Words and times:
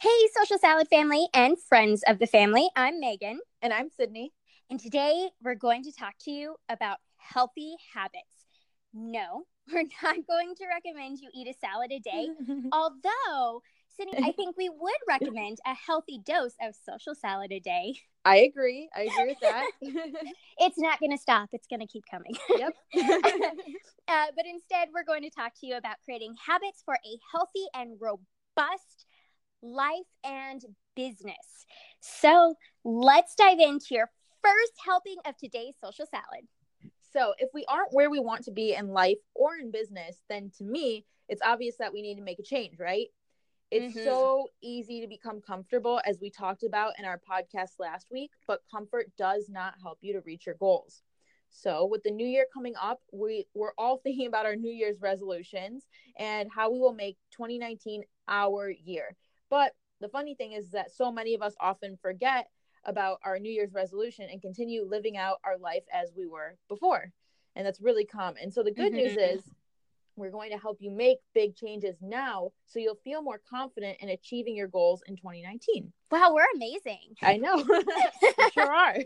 Hey, 0.00 0.28
Social 0.32 0.58
Salad 0.58 0.86
family 0.86 1.26
and 1.34 1.60
friends 1.60 2.04
of 2.06 2.20
the 2.20 2.28
family. 2.28 2.70
I'm 2.76 3.00
Megan. 3.00 3.40
And 3.62 3.72
I'm 3.72 3.88
Sydney. 3.90 4.32
And 4.70 4.78
today 4.78 5.28
we're 5.42 5.56
going 5.56 5.82
to 5.82 5.90
talk 5.90 6.14
to 6.20 6.30
you 6.30 6.54
about 6.68 6.98
healthy 7.16 7.74
habits. 7.92 8.46
No, 8.94 9.42
we're 9.72 9.88
not 10.00 10.18
going 10.28 10.54
to 10.54 10.66
recommend 10.68 11.18
you 11.18 11.30
eat 11.34 11.48
a 11.48 11.54
salad 11.58 11.90
a 11.90 11.98
day, 11.98 12.28
although, 12.72 13.60
Sydney, 13.96 14.24
I 14.24 14.30
think 14.30 14.56
we 14.56 14.68
would 14.68 14.94
recommend 15.08 15.58
a 15.66 15.74
healthy 15.74 16.20
dose 16.24 16.54
of 16.62 16.76
social 16.76 17.16
salad 17.16 17.50
a 17.50 17.58
day. 17.58 17.96
I 18.24 18.36
agree. 18.36 18.88
I 18.94 19.00
agree 19.00 19.26
with 19.26 19.40
that. 19.40 19.66
it's 20.58 20.78
not 20.78 21.00
going 21.00 21.10
to 21.10 21.18
stop, 21.18 21.48
it's 21.52 21.66
going 21.66 21.80
to 21.80 21.88
keep 21.88 22.04
coming. 22.08 22.36
yep. 22.56 22.72
uh, 24.06 24.26
but 24.36 24.46
instead, 24.46 24.90
we're 24.94 25.02
going 25.02 25.24
to 25.24 25.30
talk 25.30 25.54
to 25.58 25.66
you 25.66 25.76
about 25.76 25.96
creating 26.04 26.36
habits 26.46 26.84
for 26.84 26.94
a 26.94 27.18
healthy 27.32 27.66
and 27.74 27.96
robust 28.00 29.06
life, 29.62 30.06
and 30.24 30.62
business. 30.94 31.66
So 32.00 32.54
let's 32.84 33.34
dive 33.34 33.58
into 33.58 33.86
your 33.90 34.10
first 34.42 34.72
helping 34.84 35.16
of 35.26 35.36
today's 35.36 35.74
social 35.82 36.06
salad. 36.06 36.46
So, 37.12 37.34
if 37.38 37.48
we 37.54 37.64
aren't 37.68 37.92
where 37.92 38.10
we 38.10 38.20
want 38.20 38.44
to 38.44 38.50
be 38.50 38.74
in 38.74 38.88
life 38.88 39.18
or 39.34 39.56
in 39.56 39.70
business, 39.70 40.18
then 40.28 40.52
to 40.58 40.64
me, 40.64 41.06
it's 41.28 41.42
obvious 41.44 41.76
that 41.78 41.92
we 41.92 42.02
need 42.02 42.16
to 42.16 42.22
make 42.22 42.38
a 42.38 42.42
change, 42.42 42.78
right? 42.78 43.06
It's 43.70 43.94
mm-hmm. 43.94 44.04
so 44.04 44.48
easy 44.62 45.00
to 45.00 45.08
become 45.08 45.40
comfortable, 45.40 46.00
as 46.04 46.18
we 46.20 46.30
talked 46.30 46.64
about 46.64 46.94
in 46.98 47.04
our 47.04 47.18
podcast 47.18 47.78
last 47.78 48.06
week, 48.10 48.30
but 48.46 48.60
comfort 48.70 49.10
does 49.18 49.48
not 49.48 49.74
help 49.82 49.98
you 50.00 50.14
to 50.14 50.20
reach 50.20 50.46
your 50.46 50.54
goals. 50.56 51.02
So, 51.50 51.86
with 51.86 52.02
the 52.02 52.10
new 52.10 52.26
year 52.26 52.46
coming 52.52 52.74
up, 52.80 53.00
we, 53.12 53.46
we're 53.54 53.72
all 53.78 53.96
thinking 54.02 54.26
about 54.26 54.46
our 54.46 54.56
New 54.56 54.72
Year's 54.72 55.00
resolutions 55.00 55.86
and 56.18 56.48
how 56.54 56.70
we 56.70 56.78
will 56.78 56.94
make 56.94 57.16
2019 57.32 58.04
our 58.28 58.70
year. 58.70 59.16
But 59.50 59.74
the 60.00 60.08
funny 60.08 60.34
thing 60.34 60.52
is 60.52 60.70
that 60.70 60.90
so 60.90 61.10
many 61.10 61.34
of 61.34 61.42
us 61.42 61.54
often 61.60 61.98
forget 62.00 62.48
about 62.84 63.18
our 63.24 63.38
New 63.38 63.50
Year's 63.50 63.72
resolution 63.72 64.28
and 64.30 64.40
continue 64.40 64.84
living 64.84 65.16
out 65.16 65.38
our 65.44 65.58
life 65.58 65.82
as 65.92 66.12
we 66.16 66.26
were 66.26 66.56
before. 66.68 67.12
And 67.56 67.66
that's 67.66 67.80
really 67.80 68.04
common. 68.04 68.50
So 68.50 68.62
the 68.62 68.70
good 68.70 68.92
mm-hmm. 68.92 69.16
news 69.16 69.16
is 69.16 69.42
we're 70.16 70.30
going 70.30 70.50
to 70.50 70.58
help 70.58 70.78
you 70.80 70.90
make 70.90 71.18
big 71.34 71.54
changes 71.54 71.96
now 72.00 72.50
so 72.66 72.78
you'll 72.78 72.98
feel 73.04 73.22
more 73.22 73.40
confident 73.48 73.98
in 74.00 74.10
achieving 74.10 74.56
your 74.56 74.68
goals 74.68 75.02
in 75.06 75.16
2019. 75.16 75.92
Wow, 76.10 76.34
we're 76.34 76.46
amazing. 76.54 77.14
I 77.22 77.36
know. 77.36 77.64
sure 78.52 78.72
are. 78.72 78.96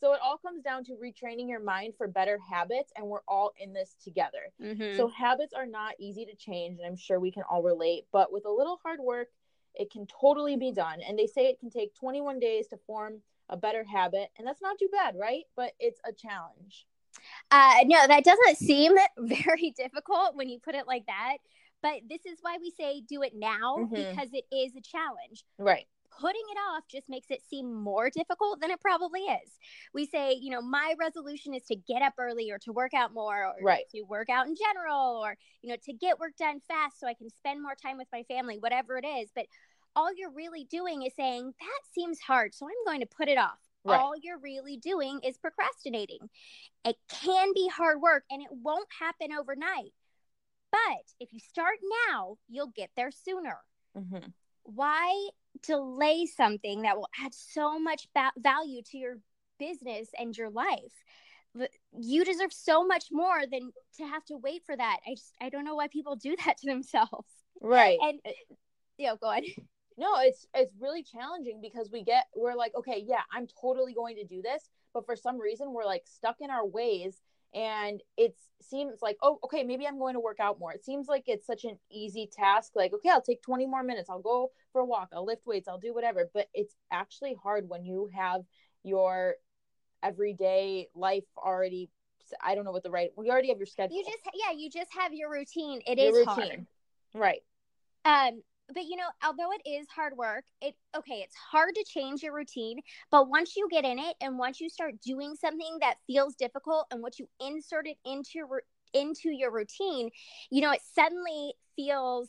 So 0.00 0.12
it 0.12 0.20
all 0.22 0.38
comes 0.38 0.62
down 0.62 0.84
to 0.84 0.92
retraining 0.92 1.48
your 1.48 1.60
mind 1.60 1.94
for 1.98 2.06
better 2.06 2.38
habits, 2.50 2.92
and 2.96 3.06
we're 3.06 3.24
all 3.26 3.52
in 3.58 3.72
this 3.72 3.96
together. 4.02 4.52
Mm-hmm. 4.62 4.96
So 4.96 5.08
habits 5.08 5.52
are 5.54 5.66
not 5.66 5.94
easy 5.98 6.24
to 6.24 6.36
change, 6.36 6.78
and 6.78 6.86
I'm 6.86 6.96
sure 6.96 7.18
we 7.18 7.32
can 7.32 7.42
all 7.50 7.62
relate, 7.62 8.04
but 8.12 8.32
with 8.32 8.46
a 8.46 8.50
little 8.50 8.78
hard 8.82 9.00
work 9.00 9.28
it 9.78 9.90
can 9.90 10.06
totally 10.06 10.56
be 10.56 10.72
done. 10.72 11.00
And 11.06 11.18
they 11.18 11.26
say 11.26 11.46
it 11.46 11.60
can 11.60 11.70
take 11.70 11.94
21 11.94 12.38
days 12.40 12.66
to 12.68 12.78
form 12.86 13.20
a 13.48 13.56
better 13.56 13.84
habit. 13.84 14.28
And 14.36 14.46
that's 14.46 14.60
not 14.60 14.78
too 14.78 14.88
bad, 14.92 15.14
right? 15.16 15.44
But 15.56 15.72
it's 15.78 16.00
a 16.04 16.12
challenge. 16.12 16.86
Uh, 17.50 17.76
no, 17.84 18.06
that 18.06 18.24
doesn't 18.24 18.58
seem 18.58 18.94
very 19.18 19.72
difficult 19.76 20.34
when 20.34 20.48
you 20.48 20.58
put 20.58 20.74
it 20.74 20.86
like 20.86 21.06
that. 21.06 21.38
But 21.80 22.00
this 22.08 22.26
is 22.26 22.38
why 22.42 22.58
we 22.60 22.72
say 22.78 23.02
do 23.08 23.22
it 23.22 23.32
now 23.34 23.76
mm-hmm. 23.78 23.94
because 23.94 24.28
it 24.32 24.44
is 24.54 24.74
a 24.76 24.80
challenge. 24.80 25.44
Right 25.58 25.86
putting 26.20 26.42
it 26.50 26.58
off 26.70 26.84
just 26.90 27.08
makes 27.08 27.30
it 27.30 27.42
seem 27.48 27.72
more 27.72 28.10
difficult 28.10 28.60
than 28.60 28.70
it 28.70 28.80
probably 28.80 29.20
is. 29.20 29.58
We 29.94 30.06
say, 30.06 30.34
you 30.40 30.50
know, 30.50 30.60
my 30.60 30.94
resolution 30.98 31.54
is 31.54 31.62
to 31.64 31.76
get 31.76 32.02
up 32.02 32.14
early 32.18 32.50
or 32.50 32.58
to 32.60 32.72
work 32.72 32.94
out 32.94 33.12
more 33.12 33.46
or 33.46 33.54
right. 33.62 33.84
to 33.94 34.02
work 34.02 34.28
out 34.28 34.46
in 34.46 34.54
general 34.54 35.20
or, 35.22 35.36
you 35.62 35.70
know, 35.70 35.76
to 35.84 35.92
get 35.92 36.18
work 36.18 36.36
done 36.36 36.60
fast 36.66 37.00
so 37.00 37.06
I 37.06 37.14
can 37.14 37.30
spend 37.30 37.62
more 37.62 37.74
time 37.74 37.98
with 37.98 38.08
my 38.12 38.22
family, 38.24 38.58
whatever 38.58 38.98
it 38.98 39.06
is. 39.06 39.30
But 39.34 39.46
all 39.96 40.10
you're 40.14 40.32
really 40.32 40.64
doing 40.64 41.02
is 41.02 41.12
saying, 41.16 41.52
that 41.60 41.80
seems 41.92 42.20
hard. 42.20 42.54
So 42.54 42.66
I'm 42.66 42.84
going 42.86 43.00
to 43.00 43.06
put 43.06 43.28
it 43.28 43.38
off. 43.38 43.58
Right. 43.84 43.98
All 43.98 44.14
you're 44.20 44.38
really 44.38 44.76
doing 44.76 45.20
is 45.24 45.38
procrastinating. 45.38 46.28
It 46.84 46.96
can 47.08 47.52
be 47.54 47.68
hard 47.68 48.00
work 48.00 48.24
and 48.30 48.42
it 48.42 48.48
won't 48.50 48.88
happen 48.98 49.32
overnight. 49.32 49.92
But 50.70 51.04
if 51.20 51.32
you 51.32 51.40
start 51.40 51.76
now, 52.08 52.36
you'll 52.48 52.72
get 52.74 52.90
there 52.96 53.10
sooner. 53.10 53.56
Mm-hmm. 53.96 54.28
Why 54.64 55.28
delay 55.62 56.26
something 56.26 56.82
that 56.82 56.96
will 56.96 57.08
add 57.24 57.32
so 57.34 57.78
much 57.78 58.08
ba- 58.14 58.32
value 58.36 58.82
to 58.90 58.98
your 58.98 59.18
business 59.58 60.08
and 60.18 60.36
your 60.36 60.50
life? 60.50 60.92
You 61.98 62.24
deserve 62.24 62.52
so 62.52 62.84
much 62.84 63.06
more 63.10 63.40
than 63.50 63.72
to 63.96 64.04
have 64.04 64.24
to 64.26 64.36
wait 64.36 64.62
for 64.66 64.76
that. 64.76 64.98
I 65.06 65.14
just 65.14 65.32
I 65.40 65.48
don't 65.48 65.64
know 65.64 65.74
why 65.74 65.88
people 65.88 66.14
do 66.14 66.36
that 66.44 66.58
to 66.58 66.66
themselves. 66.66 67.26
Right. 67.60 67.98
And 68.00 68.20
you 68.98 69.06
know, 69.06 69.16
go 69.16 69.28
on 69.28 69.42
no 69.98 70.14
it's 70.20 70.46
it's 70.54 70.74
really 70.80 71.02
challenging 71.02 71.60
because 71.60 71.90
we 71.92 72.02
get 72.02 72.26
we're 72.34 72.54
like 72.54 72.72
okay 72.76 73.04
yeah 73.06 73.22
i'm 73.32 73.46
totally 73.60 73.92
going 73.92 74.16
to 74.16 74.24
do 74.24 74.40
this 74.40 74.70
but 74.94 75.04
for 75.04 75.16
some 75.16 75.38
reason 75.38 75.72
we're 75.72 75.84
like 75.84 76.02
stuck 76.06 76.36
in 76.40 76.50
our 76.50 76.66
ways 76.66 77.20
and 77.54 78.02
it 78.16 78.36
seems 78.60 79.00
like 79.02 79.16
oh 79.22 79.38
okay 79.42 79.64
maybe 79.64 79.86
i'm 79.86 79.98
going 79.98 80.14
to 80.14 80.20
work 80.20 80.40
out 80.40 80.58
more. 80.58 80.72
It 80.72 80.84
seems 80.84 81.08
like 81.08 81.24
it's 81.26 81.46
such 81.46 81.64
an 81.64 81.78
easy 81.90 82.28
task 82.30 82.72
like 82.74 82.92
okay 82.92 83.08
i'll 83.08 83.22
take 83.22 83.42
20 83.42 83.66
more 83.66 83.82
minutes. 83.82 84.10
I'll 84.10 84.20
go 84.20 84.50
for 84.72 84.82
a 84.82 84.84
walk. 84.84 85.08
I'll 85.12 85.24
lift 85.24 85.46
weights. 85.46 85.68
I'll 85.68 85.78
do 85.78 85.94
whatever. 85.94 86.28
But 86.32 86.48
it's 86.52 86.74
actually 86.90 87.36
hard 87.42 87.68
when 87.68 87.84
you 87.84 88.10
have 88.14 88.42
your 88.82 89.34
everyday 90.02 90.86
life 90.94 91.24
already 91.36 91.90
i 92.44 92.54
don't 92.54 92.64
know 92.64 92.70
what 92.70 92.84
the 92.84 92.90
right 92.90 93.10
we 93.16 93.30
already 93.30 93.48
have 93.48 93.56
your 93.56 93.66
schedule. 93.66 93.96
you 93.96 94.04
just 94.04 94.18
yeah 94.34 94.54
you 94.54 94.70
just 94.70 94.90
have 94.96 95.12
your 95.12 95.30
routine. 95.30 95.80
It 95.86 95.98
your 95.98 96.10
is 96.10 96.14
routine. 96.14 96.26
hard 96.26 96.66
right. 97.14 97.40
Um 98.04 98.42
but 98.72 98.84
you 98.84 98.96
know 98.96 99.08
although 99.24 99.50
it 99.52 99.68
is 99.68 99.86
hard 99.94 100.16
work 100.16 100.44
it 100.60 100.74
okay 100.96 101.22
it's 101.24 101.36
hard 101.36 101.74
to 101.74 101.84
change 101.84 102.22
your 102.22 102.34
routine 102.34 102.80
but 103.10 103.28
once 103.28 103.56
you 103.56 103.68
get 103.70 103.84
in 103.84 103.98
it 103.98 104.14
and 104.20 104.38
once 104.38 104.60
you 104.60 104.68
start 104.68 104.94
doing 105.04 105.34
something 105.34 105.78
that 105.80 105.96
feels 106.06 106.34
difficult 106.34 106.86
and 106.90 107.02
once 107.02 107.18
you 107.18 107.28
insert 107.40 107.86
it 107.86 107.96
into 108.04 108.30
your 108.34 108.62
into 108.94 109.30
your 109.30 109.52
routine 109.52 110.10
you 110.50 110.60
know 110.60 110.70
it 110.70 110.80
suddenly 110.94 111.52
feels 111.76 112.28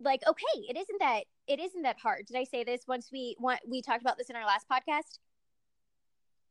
like 0.00 0.20
okay 0.28 0.60
it 0.68 0.76
isn't 0.76 1.00
that 1.00 1.24
it 1.46 1.58
isn't 1.60 1.82
that 1.82 1.96
hard. 1.98 2.26
Did 2.26 2.36
i 2.36 2.44
say 2.44 2.62
this 2.62 2.82
once 2.86 3.08
we 3.10 3.34
want 3.38 3.60
we 3.66 3.82
talked 3.82 4.02
about 4.02 4.18
this 4.18 4.30
in 4.30 4.36
our 4.36 4.46
last 4.46 4.66
podcast? 4.70 5.18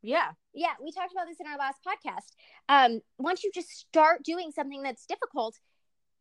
Yeah. 0.02 0.32
Yeah 0.54 0.74
we 0.84 0.92
talked 0.92 1.12
about 1.12 1.28
this 1.28 1.40
in 1.40 1.48
our 1.48 1.58
last 1.58 1.80
podcast. 1.86 2.36
Um 2.68 3.02
once 3.18 3.44
you 3.44 3.52
just 3.54 3.70
start 3.70 4.24
doing 4.24 4.52
something 4.52 4.82
that's 4.82 5.06
difficult 5.06 5.60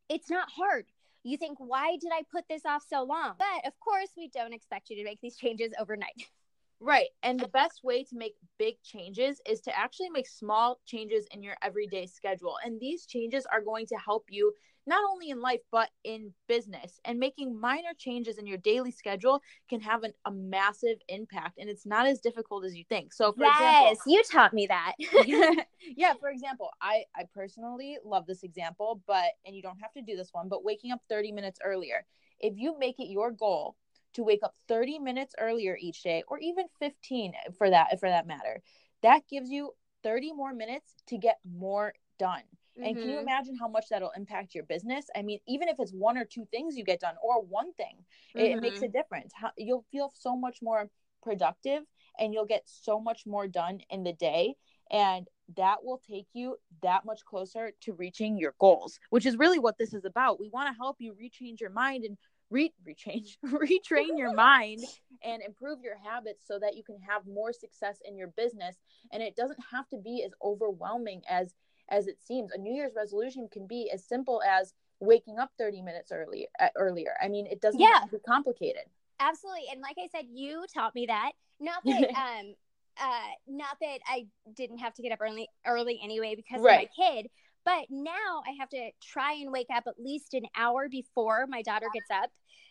it's 0.09 0.31
not 0.31 0.49
hard 0.51 0.87
you 1.27 1.37
think, 1.37 1.59
why 1.59 1.97
did 2.01 2.13
I 2.13 2.23
put 2.31 2.45
this 2.49 2.65
off 2.65 2.85
so 2.89 3.03
long? 3.03 3.35
But 3.39 3.67
of 3.67 3.79
course, 3.81 4.11
we 4.17 4.29
don't 4.29 4.53
expect 4.53 4.91
you 4.91 4.97
to 4.97 5.05
make 5.05 5.21
these 5.21 5.37
changes 5.37 5.73
overnight. 5.79 6.27
Right. 6.81 7.09
And 7.23 7.41
the 7.41 7.49
best 7.49 7.83
way 7.83 8.05
to 8.05 8.17
make 8.17 8.35
big 8.59 8.83
changes 8.83 9.41
is 9.49 9.61
to 9.63 9.77
actually 9.77 10.11
make 10.11 10.29
small 10.29 10.79
changes 10.85 11.27
in 11.33 11.43
your 11.43 11.57
everyday 11.63 12.07
schedule. 12.07 12.57
And 12.65 12.79
these 12.79 13.07
changes 13.07 13.47
are 13.51 13.63
going 13.63 13.87
to 13.87 13.97
help 13.97 14.27
you 14.29 14.53
not 14.87 15.03
only 15.11 15.31
in 15.31 15.41
life, 15.41 15.61
but 15.73 15.89
in 16.05 16.33
business. 16.47 17.01
And 17.05 17.19
making 17.19 17.59
minor 17.59 17.91
changes 17.99 18.39
in 18.39 18.47
your 18.47 18.59
daily 18.59 18.93
schedule 18.93 19.43
can 19.69 19.81
have 19.81 20.05
an, 20.05 20.13
a 20.27 20.31
massive 20.31 20.99
impact. 21.09 21.59
And 21.59 21.69
it's 21.69 21.87
not 21.87 22.07
as 22.07 22.21
difficult 22.21 22.65
as 22.65 22.77
you 22.77 22.85
think. 22.89 23.13
So, 23.13 23.33
for 23.33 23.45
yes, 23.45 23.55
example, 23.55 24.13
you 24.13 24.23
taught 24.31 24.55
me 24.55 24.69
that. 24.69 24.93
yeah. 25.97 26.13
For 26.21 26.29
example, 26.29 26.71
I, 26.81 27.05
I 27.17 27.25
personally 27.35 27.99
love 28.05 28.27
this 28.27 28.45
example, 28.45 29.03
but, 29.07 29.25
and 29.45 29.57
you 29.57 29.63
don't 29.63 29.81
have 29.81 29.93
to 29.95 30.03
do 30.03 30.17
this 30.17 30.29
one, 30.33 30.49
but 30.49 30.65
waking 30.65 30.93
up 30.93 31.01
30 31.09 31.33
minutes 31.33 31.59
earlier. 31.65 32.07
If 32.39 32.55
you 32.57 32.79
make 32.79 33.01
it 33.01 33.09
your 33.09 33.33
goal 33.33 33.77
to 34.17 34.23
wake 34.23 34.41
up 34.43 34.55
30 34.69 34.99
minutes 34.99 35.35
earlier 35.39 35.77
each 35.81 36.03
day 36.03 36.23
or 36.29 36.39
even 36.39 36.67
15 36.81 37.33
for 37.57 37.71
that 37.71 38.01
for 38.01 38.09
that 38.09 38.27
matter 38.27 38.63
that 39.03 39.23
gives 39.29 39.51
you 39.51 39.73
30 40.03 40.33
more 40.33 40.53
minutes 40.53 40.95
to 41.07 41.19
get 41.19 41.39
more 41.45 41.93
done 42.19 42.41
mm-hmm. 42.79 42.85
and 42.85 42.97
can 42.97 43.09
you 43.09 43.17
mm-hmm. 43.17 43.29
imagine 43.29 43.57
how 43.59 43.69
much 43.69 43.85
that'll 43.91 44.13
impact 44.17 44.55
your 44.55 44.65
business 44.65 45.07
i 45.15 45.23
mean 45.23 45.39
even 45.47 45.69
if 45.69 45.77
it's 45.79 45.93
one 45.93 46.17
or 46.17 46.25
two 46.25 46.47
things 46.51 46.77
you 46.77 46.85
get 46.85 47.01
done 47.01 47.15
or 47.23 47.43
one 47.43 47.73
thing 47.75 47.97
mm-hmm. 48.35 48.41
it, 48.41 48.57
it, 48.57 48.61
makes 48.61 48.81
a 48.81 48.85
mm-hmm. 48.85 48.93
difference 48.93 49.33
how, 49.35 49.51
you'll 49.57 49.85
feel 49.93 50.11
so 50.15 50.37
much 50.37 50.59
more 50.63 50.89
productive 51.23 51.83
and 52.19 52.33
you'll 52.33 52.47
get 52.47 52.63
so 52.65 52.99
much 52.99 53.27
more 53.27 53.47
done 53.47 53.81
in 53.91 54.03
the 54.03 54.15
day 54.15 54.55
and 54.91 55.27
that 55.57 55.77
will 55.83 56.01
take 56.09 56.27
you 56.33 56.57
that 56.83 57.05
much 57.05 57.25
closer 57.25 57.73
to 57.81 57.93
reaching 57.93 58.39
your 58.39 58.55
goals 58.59 58.99
which 59.11 59.27
is 59.27 59.37
really 59.37 59.59
what 59.59 59.77
this 59.79 59.93
is 59.93 60.05
about 60.05 60.41
we 60.41 60.49
want 60.49 60.69
to 60.69 60.77
help 60.79 60.97
you 60.99 61.15
rechange 61.15 61.61
your 61.61 61.71
mind 61.71 62.05
and 62.05 62.17
re 62.51 62.73
rechange 62.87 63.37
retrain 63.45 64.17
your 64.17 64.33
mind 64.33 64.81
and 65.23 65.43
improve 65.43 65.81
your 65.83 65.97
habits 65.97 66.47
so 66.47 66.59
that 66.59 66.77
you 66.77 66.83
can 66.83 66.99
have 67.01 67.27
more 67.27 67.53
success 67.53 67.99
in 68.05 68.17
your 68.17 68.29
business. 68.29 68.77
And 69.13 69.23
it 69.23 69.37
doesn't 69.37 69.59
have 69.73 69.89
to 69.89 69.99
be 69.99 70.23
as 70.25 70.33
overwhelming 70.43 71.23
as 71.29 71.55
as 71.89 72.07
it 72.07 72.23
seems. 72.23 72.53
A 72.53 72.59
new 72.59 72.75
year's 72.75 72.95
resolution 72.97 73.49
can 73.51 73.67
be 73.67 73.91
as 73.93 74.05
simple 74.05 74.43
as 74.49 74.75
waking 75.01 75.39
up 75.39 75.51
30 75.59 75.83
minutes 75.83 76.11
early 76.13 76.49
uh, 76.61 76.69
earlier. 76.77 77.15
I 77.21 77.29
mean 77.29 77.47
it 77.47 77.61
doesn't 77.61 77.81
yeah. 77.81 78.01
have 78.01 78.11
to 78.11 78.17
be 78.17 78.23
complicated. 78.27 78.85
Absolutely. 79.19 79.65
And 79.73 79.81
like 79.81 79.97
i 79.99 80.09
said 80.09 80.27
you 80.33 80.65
taught 80.73 80.95
me 80.95 81.07
that. 81.07 81.33
Not 81.61 81.85
that 81.85 82.11
um 82.15 82.55
uh 82.99 83.31
not 83.47 83.77
that 83.81 83.99
i 84.07 84.27
didn't 84.55 84.79
have 84.79 84.95
to 84.95 85.03
get 85.03 85.13
up 85.13 85.21
early 85.21 85.49
early 85.67 86.01
anyway 86.03 86.35
because 86.35 86.63
right. 86.63 86.89
of 86.89 86.99
my 86.99 87.05
kid 87.05 87.29
but 87.67 87.87
now 87.91 88.43
I 88.47 88.53
have 88.61 88.69
to 88.71 88.91
try 89.03 89.33
and 89.35 89.53
wake 89.53 89.67
up 89.75 89.85
at 89.89 89.95
least 89.99 90.33
an 90.35 90.45
hour 90.57 90.89
before 90.89 91.47
my 91.49 91.63
daughter 91.63 91.89
gets 91.93 92.11
up 92.11 92.31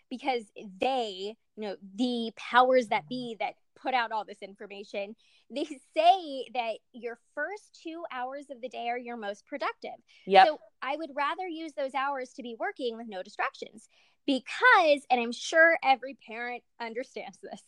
because 0.09 0.45
they, 0.80 1.36
you 1.57 1.63
know, 1.63 1.75
the 1.95 2.31
powers 2.38 2.88
that 2.88 3.07
be 3.09 3.36
that 3.42 3.56
put 3.75 3.94
out 3.94 4.13
all 4.13 4.24
this 4.24 4.42
information, 4.42 5.13
they 5.53 5.65
say 5.65 6.47
that 6.53 6.75
your 6.94 7.19
first 7.36 7.77
two 7.83 8.03
hours 8.12 8.45
of 8.50 8.62
the 8.62 8.69
day 8.69 8.88
are 8.88 8.97
your 8.97 9.18
most 9.18 9.45
productive. 9.45 10.00
Yep. 10.27 10.47
So 10.47 10.59
I 10.81 10.95
would 10.95 11.12
rather 11.13 11.48
use 11.48 11.74
those 11.77 11.94
hours 11.94 12.31
to 12.38 12.41
be 12.41 12.56
working 12.57 12.95
with 12.95 13.07
no 13.09 13.21
distractions 13.21 13.89
because, 14.25 15.01
and 15.12 15.19
I'm 15.19 15.31
sure 15.31 15.77
every 15.83 16.18
parent 16.25 16.63
understands 16.80 17.38
this, 17.44 17.62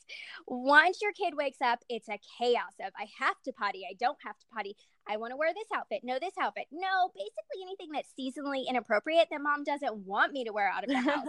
once 0.48 1.02
your 1.02 1.12
kid 1.12 1.34
wakes 1.36 1.60
up, 1.62 1.80
it's 1.90 2.10
a 2.10 2.20
chaos 2.40 2.74
of 2.80 2.94
I 2.98 3.08
have 3.20 3.36
to 3.44 3.52
potty, 3.52 3.84
I 3.90 3.96
don't 4.00 4.18
have 4.26 4.38
to 4.40 4.46
potty. 4.54 4.76
I 5.10 5.18
want 5.18 5.32
to 5.32 5.38
wear 5.38 5.54
this 5.54 5.68
outfit. 5.74 6.02
No, 6.04 6.18
this 6.20 6.34
outfit. 6.40 6.66
No, 6.72 7.12
basically 7.16 7.62
anything 7.62 7.90
that's 7.94 8.14
seasonally 8.20 8.68
inappropriate 8.68 9.28
that 9.32 9.42
mom 9.42 9.64
doesn't 9.64 9.96
want 10.06 10.34
me 10.34 10.44
to 10.44 10.54
wear 10.54 10.70
out 10.70 10.84
of 10.84 10.90
the 10.90 11.00
house. 11.00 11.28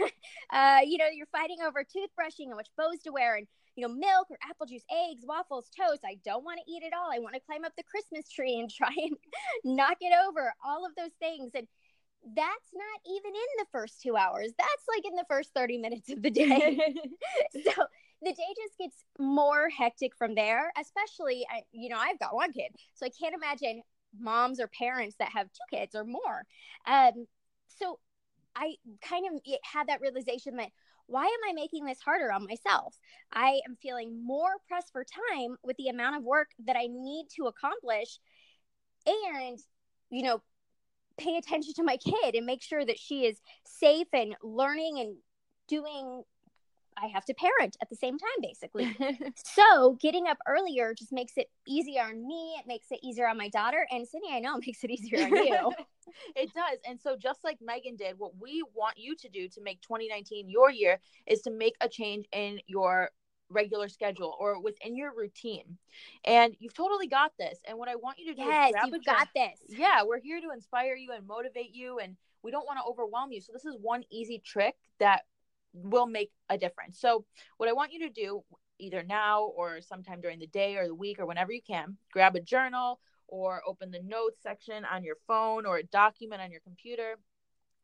uh, 0.50 0.80
you 0.84 0.98
know, 0.98 1.06
you're 1.12 1.26
fighting 1.26 1.58
over 1.64 1.84
toothbrushing 1.84 2.48
and 2.48 2.56
which 2.56 2.68
bows 2.76 3.00
to 3.04 3.12
wear 3.12 3.36
and 3.36 3.46
you 3.76 3.86
know, 3.86 3.94
milk 3.94 4.26
or 4.30 4.36
apple 4.48 4.66
juice, 4.66 4.84
eggs, 4.90 5.24
waffles, 5.26 5.70
toast. 5.74 6.02
I 6.04 6.18
don't 6.24 6.44
want 6.44 6.60
to 6.64 6.70
eat 6.70 6.82
it 6.82 6.92
all. 6.92 7.10
I 7.10 7.20
want 7.20 7.34
to 7.34 7.40
climb 7.40 7.64
up 7.64 7.72
the 7.76 7.84
Christmas 7.84 8.28
tree 8.28 8.58
and 8.58 8.70
try 8.74 8.94
and 8.96 9.16
knock 9.64 9.96
it 10.00 10.12
over. 10.28 10.52
All 10.64 10.84
of 10.84 10.92
those 10.96 11.12
things. 11.18 11.52
And 11.54 11.66
that's 12.36 12.70
not 12.74 13.00
even 13.06 13.32
in 13.34 13.50
the 13.58 13.66
first 13.72 14.00
two 14.02 14.16
hours. 14.16 14.52
That's 14.58 14.84
like 14.94 15.04
in 15.04 15.16
the 15.16 15.24
first 15.28 15.50
30 15.54 15.78
minutes 15.78 16.10
of 16.10 16.22
the 16.22 16.30
day. 16.30 16.78
so 17.64 17.72
the 18.24 18.32
day 18.32 18.54
just 18.56 18.78
gets 18.78 19.04
more 19.18 19.68
hectic 19.68 20.16
from 20.16 20.34
there, 20.34 20.72
especially, 20.80 21.44
you 21.72 21.88
know, 21.88 21.98
I've 21.98 22.18
got 22.18 22.34
one 22.34 22.52
kid. 22.52 22.72
So 22.94 23.06
I 23.06 23.10
can't 23.10 23.34
imagine 23.34 23.82
moms 24.18 24.60
or 24.60 24.68
parents 24.68 25.16
that 25.18 25.30
have 25.30 25.48
two 25.48 25.76
kids 25.76 25.94
or 25.94 26.04
more. 26.04 26.44
Um, 26.86 27.26
so 27.68 27.98
I 28.54 28.74
kind 29.02 29.26
of 29.26 29.40
had 29.64 29.88
that 29.88 30.00
realization 30.00 30.56
that 30.56 30.68
why 31.06 31.24
am 31.24 31.50
I 31.50 31.52
making 31.52 31.84
this 31.84 32.00
harder 32.00 32.32
on 32.32 32.46
myself? 32.46 32.96
I 33.32 33.60
am 33.68 33.76
feeling 33.82 34.24
more 34.24 34.52
pressed 34.68 34.92
for 34.92 35.04
time 35.04 35.56
with 35.62 35.76
the 35.76 35.88
amount 35.88 36.16
of 36.16 36.22
work 36.22 36.48
that 36.66 36.76
I 36.76 36.86
need 36.88 37.26
to 37.36 37.46
accomplish 37.46 38.18
and, 39.04 39.58
you 40.10 40.22
know, 40.22 40.42
pay 41.18 41.36
attention 41.36 41.74
to 41.74 41.82
my 41.82 41.96
kid 41.96 42.34
and 42.34 42.46
make 42.46 42.62
sure 42.62 42.84
that 42.84 42.98
she 42.98 43.26
is 43.26 43.40
safe 43.64 44.06
and 44.12 44.36
learning 44.42 45.00
and 45.00 45.16
doing 45.68 46.22
I 46.96 47.06
have 47.08 47.24
to 47.26 47.34
parent 47.34 47.76
at 47.80 47.88
the 47.88 47.96
same 47.96 48.18
time, 48.18 48.28
basically. 48.40 48.96
so 49.44 49.96
getting 50.00 50.26
up 50.26 50.38
earlier 50.46 50.94
just 50.94 51.12
makes 51.12 51.34
it 51.36 51.50
easier 51.66 52.02
on 52.02 52.26
me. 52.26 52.56
It 52.58 52.66
makes 52.66 52.90
it 52.90 53.00
easier 53.02 53.28
on 53.28 53.36
my 53.36 53.48
daughter. 53.48 53.86
And 53.90 54.06
Sydney, 54.06 54.30
I 54.32 54.40
know 54.40 54.56
it 54.56 54.64
makes 54.66 54.84
it 54.84 54.90
easier 54.90 55.24
on 55.24 55.36
you. 55.36 55.72
it 56.36 56.52
does. 56.54 56.78
And 56.86 57.00
so 57.00 57.16
just 57.16 57.44
like 57.44 57.58
Megan 57.60 57.96
did, 57.96 58.18
what 58.18 58.32
we 58.40 58.62
want 58.74 58.96
you 58.98 59.16
to 59.16 59.28
do 59.28 59.48
to 59.48 59.60
make 59.62 59.80
2019 59.82 60.48
your 60.48 60.70
year 60.70 60.98
is 61.26 61.42
to 61.42 61.50
make 61.50 61.74
a 61.80 61.88
change 61.88 62.26
in 62.32 62.60
your 62.66 63.10
regular 63.50 63.88
schedule 63.88 64.34
or 64.38 64.60
within 64.60 64.96
your 64.96 65.12
routine. 65.14 65.78
And 66.24 66.56
you've 66.58 66.74
totally 66.74 67.06
got 67.06 67.32
this. 67.38 67.58
And 67.66 67.78
what 67.78 67.88
I 67.88 67.96
want 67.96 68.18
you 68.18 68.34
to 68.34 68.34
do 68.34 68.46
yes, 68.46 68.72
you've 68.86 69.04
got 69.04 69.28
this. 69.34 69.58
Yeah, 69.68 70.02
we're 70.04 70.20
here 70.20 70.40
to 70.40 70.50
inspire 70.50 70.94
you 70.94 71.12
and 71.12 71.26
motivate 71.26 71.74
you 71.74 71.98
and 71.98 72.16
we 72.42 72.50
don't 72.50 72.66
want 72.66 72.78
to 72.78 72.84
overwhelm 72.84 73.32
you. 73.32 73.40
So 73.40 73.52
this 73.52 73.64
is 73.64 73.76
one 73.80 74.02
easy 74.10 74.42
trick 74.44 74.74
that 74.98 75.22
will 75.72 76.06
make 76.06 76.30
a 76.48 76.58
difference. 76.58 77.00
So, 77.00 77.24
what 77.56 77.68
I 77.68 77.72
want 77.72 77.92
you 77.92 78.00
to 78.00 78.10
do 78.10 78.42
either 78.78 79.02
now 79.02 79.44
or 79.56 79.80
sometime 79.80 80.20
during 80.20 80.38
the 80.38 80.46
day 80.46 80.76
or 80.76 80.86
the 80.86 80.94
week 80.94 81.18
or 81.18 81.26
whenever 81.26 81.52
you 81.52 81.62
can, 81.62 81.96
grab 82.12 82.34
a 82.34 82.40
journal 82.40 83.00
or 83.28 83.62
open 83.66 83.90
the 83.90 84.02
notes 84.02 84.40
section 84.42 84.84
on 84.84 85.04
your 85.04 85.16
phone 85.26 85.64
or 85.64 85.78
a 85.78 85.84
document 85.84 86.42
on 86.42 86.50
your 86.50 86.60
computer 86.60 87.16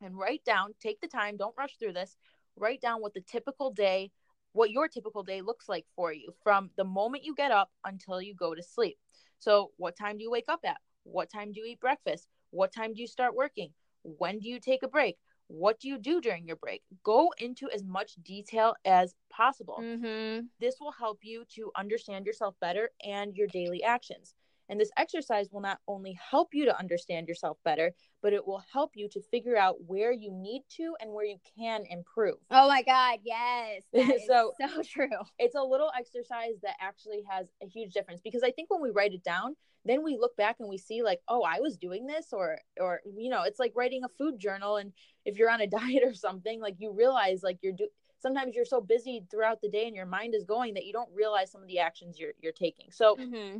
and 0.01 0.17
write 0.17 0.43
down, 0.45 0.73
take 0.79 1.01
the 1.01 1.07
time, 1.07 1.37
don't 1.37 1.55
rush 1.57 1.77
through 1.77 1.93
this, 1.93 2.17
write 2.55 2.81
down 2.81 3.01
what 3.01 3.13
the 3.13 3.21
typical 3.21 3.71
day, 3.71 4.11
what 4.53 4.71
your 4.71 4.87
typical 4.87 5.23
day 5.23 5.41
looks 5.41 5.69
like 5.69 5.85
for 5.95 6.11
you 6.13 6.33
from 6.43 6.69
the 6.77 6.83
moment 6.83 7.23
you 7.23 7.35
get 7.35 7.51
up 7.51 7.71
until 7.85 8.21
you 8.21 8.33
go 8.33 8.53
to 8.53 8.63
sleep. 8.63 8.97
So, 9.39 9.71
what 9.77 9.97
time 9.97 10.17
do 10.17 10.23
you 10.23 10.31
wake 10.31 10.49
up 10.49 10.61
at? 10.65 10.77
What 11.03 11.31
time 11.31 11.51
do 11.51 11.59
you 11.59 11.65
eat 11.65 11.79
breakfast? 11.79 12.27
What 12.51 12.73
time 12.73 12.93
do 12.93 13.01
you 13.01 13.07
start 13.07 13.35
working? 13.35 13.71
When 14.03 14.39
do 14.39 14.49
you 14.49 14.59
take 14.59 14.83
a 14.83 14.87
break? 14.87 15.17
What 15.49 15.79
do 15.79 15.87
you 15.87 15.97
do 15.97 16.21
during 16.21 16.45
your 16.45 16.57
break? 16.57 16.83
Go 17.03 17.33
into 17.39 17.69
as 17.73 17.83
much 17.83 18.13
detail 18.23 18.75
as 18.85 19.15
possible. 19.31 19.79
Mm-hmm. 19.81 20.45
This 20.59 20.75
will 20.79 20.91
help 20.91 21.19
you 21.23 21.43
to 21.55 21.71
understand 21.75 22.27
yourself 22.27 22.53
better 22.61 22.91
and 23.03 23.35
your 23.35 23.47
daily 23.47 23.83
actions. 23.83 24.35
And 24.69 24.79
this 24.79 24.91
exercise 24.95 25.49
will 25.51 25.61
not 25.61 25.79
only 25.87 26.17
help 26.29 26.49
you 26.53 26.65
to 26.65 26.77
understand 26.77 27.27
yourself 27.27 27.57
better, 27.65 27.91
but 28.21 28.33
it 28.33 28.45
will 28.45 28.61
help 28.71 28.91
you 28.93 29.09
to 29.09 29.21
figure 29.31 29.57
out 29.57 29.77
where 29.87 30.11
you 30.11 30.31
need 30.31 30.61
to 30.77 30.95
and 31.01 31.11
where 31.11 31.25
you 31.25 31.37
can 31.57 31.83
improve. 31.89 32.37
Oh 32.51 32.67
my 32.67 32.83
God, 32.83 33.19
yes. 33.23 33.81
so, 34.27 34.53
so 34.61 34.83
true. 34.83 35.09
It's 35.39 35.55
a 35.55 35.63
little 35.63 35.91
exercise 35.97 36.53
that 36.61 36.75
actually 36.79 37.23
has 37.27 37.47
a 37.63 37.65
huge 37.65 37.93
difference 37.93 38.21
because 38.23 38.43
I 38.43 38.51
think 38.51 38.69
when 38.69 38.83
we 38.83 38.91
write 38.91 39.13
it 39.13 39.23
down, 39.23 39.55
then 39.85 40.03
we 40.03 40.17
look 40.17 40.35
back 40.35 40.57
and 40.59 40.69
we 40.69 40.77
see 40.77 41.01
like 41.03 41.21
oh 41.27 41.43
i 41.43 41.59
was 41.59 41.77
doing 41.77 42.05
this 42.05 42.27
or 42.31 42.59
or 42.79 43.01
you 43.17 43.29
know 43.29 43.43
it's 43.43 43.59
like 43.59 43.73
writing 43.75 44.03
a 44.03 44.09
food 44.17 44.39
journal. 44.39 44.77
And 44.77 44.93
if 45.25 45.37
you're 45.37 45.49
on 45.49 45.61
a 45.61 45.67
diet 45.79 46.03
or 46.03 46.13
something 46.13 46.59
like 46.59 46.75
you 46.79 46.91
realize 46.91 47.43
like 47.43 47.59
you're 47.61 47.73
do 47.73 47.87
sometimes 48.21 48.53
you're 48.55 48.65
so 48.65 48.81
busy 48.81 49.23
throughout 49.31 49.61
the 49.61 49.69
day 49.69 49.87
and 49.87 49.95
your 49.95 50.05
mind 50.05 50.35
is 50.35 50.43
going 50.43 50.73
that 50.73 50.85
you 50.85 50.91
don't 50.91 51.09
realize 51.13 51.51
some 51.51 51.61
of 51.61 51.67
the 51.67 51.79
actions 51.79 52.19
you're 52.19 52.33
you're 52.41 52.51
taking. 52.51 52.87
So 52.91 53.15
mm-hmm. 53.15 53.59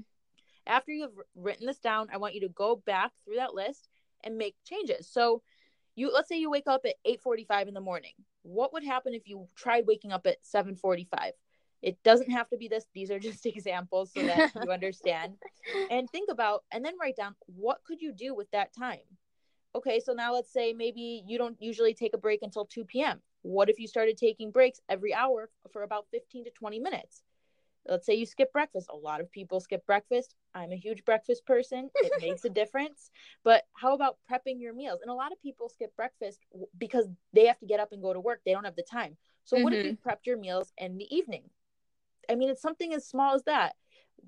after 0.68 0.92
you've 0.92 1.18
written 1.36 1.66
this 1.66 1.80
down 1.80 2.08
i 2.12 2.18
want 2.18 2.36
you 2.36 2.42
to 2.42 2.50
go 2.50 2.76
back 2.76 3.12
through 3.24 3.38
that 3.38 3.54
list 3.54 3.90
and 4.24 4.38
make 4.38 4.56
changes. 4.66 5.08
So 5.08 5.42
you 5.96 6.12
let's 6.14 6.30
say 6.30 6.38
you 6.38 6.50
wake 6.50 6.68
up 6.68 6.86
at 6.86 6.96
8:45 7.06 7.70
in 7.70 7.74
the 7.74 7.82
morning. 7.82 8.14
What 8.44 8.74
would 8.74 8.84
happen 8.84 9.14
if 9.14 9.28
you 9.28 9.48
tried 9.56 9.86
waking 9.88 10.12
up 10.12 10.26
at 10.28 10.44
7:45 10.44 11.32
it 11.82 12.02
doesn't 12.04 12.32
have 12.32 12.50
to 12.50 12.58
be 12.58 12.68
this 12.68 12.86
these 12.94 13.12
are 13.12 13.20
just 13.20 13.46
examples 13.46 14.12
so 14.14 14.24
that 14.24 14.52
you 14.56 14.72
understand. 14.72 15.36
And 15.92 16.10
think 16.10 16.30
about 16.32 16.64
and 16.72 16.84
then 16.84 16.96
write 17.00 17.16
down 17.16 17.36
what 17.46 17.80
could 17.86 18.02
you 18.02 18.12
do 18.12 18.34
with 18.34 18.50
that 18.52 18.74
time? 18.74 19.08
Okay 19.76 20.00
so 20.00 20.14
now 20.14 20.34
let's 20.34 20.52
say 20.52 20.74
maybe 20.74 21.24
you 21.28 21.38
don't 21.38 21.62
usually 21.62 21.94
take 21.94 22.14
a 22.14 22.18
break 22.18 22.42
until 22.42 22.66
2 22.66 22.86
p.m 22.86 23.22
what 23.42 23.70
if 23.70 23.80
you 23.80 23.88
started 23.88 24.18
taking 24.18 24.52
breaks 24.52 24.82
every 24.90 25.14
hour 25.14 25.50
for 25.72 25.84
about 25.84 26.08
15 26.12 26.46
to 26.46 26.52
20 26.52 26.80
minutes? 26.80 27.24
Let's 27.88 28.06
say 28.06 28.16
you 28.16 28.26
skip 28.26 28.52
breakfast. 28.52 28.90
A 28.92 28.96
lot 28.96 29.22
of 29.22 29.32
people 29.32 29.60
skip 29.60 29.86
breakfast. 29.86 30.36
I'm 30.54 30.72
a 30.72 30.76
huge 30.76 31.06
breakfast 31.06 31.46
person. 31.46 31.90
It 31.96 32.12
makes 32.22 32.44
a 32.46 32.50
difference. 32.50 33.10
But 33.44 33.64
how 33.74 33.96
about 33.96 34.18
prepping 34.30 34.60
your 34.60 34.74
meals? 34.74 35.00
And 35.02 35.10
a 35.10 35.14
lot 35.14 35.32
of 35.32 35.42
people 35.42 35.70
skip 35.70 35.96
breakfast 35.96 36.40
because 36.78 37.08
they 37.34 37.46
have 37.46 37.60
to 37.60 37.66
get 37.66 37.80
up 37.80 37.92
and 37.92 38.02
go 38.02 38.14
to 38.14 38.20
work. 38.20 38.42
They 38.46 38.52
don't 38.52 38.66
have 38.66 38.76
the 38.76 38.84
time. 38.84 39.16
So 39.46 39.56
mm-hmm. 39.56 39.64
what 39.64 39.74
if 39.74 39.86
you 39.86 39.94
mm-hmm. 39.94 40.10
prepped 40.10 40.26
your 40.26 40.38
meals 40.38 40.72
in 40.78 40.98
the 40.98 41.16
evening 41.16 41.44
I 42.30 42.36
mean, 42.36 42.50
it's 42.50 42.62
something 42.62 42.94
as 42.94 43.08
small 43.08 43.34
as 43.34 43.44
that. 43.44 43.76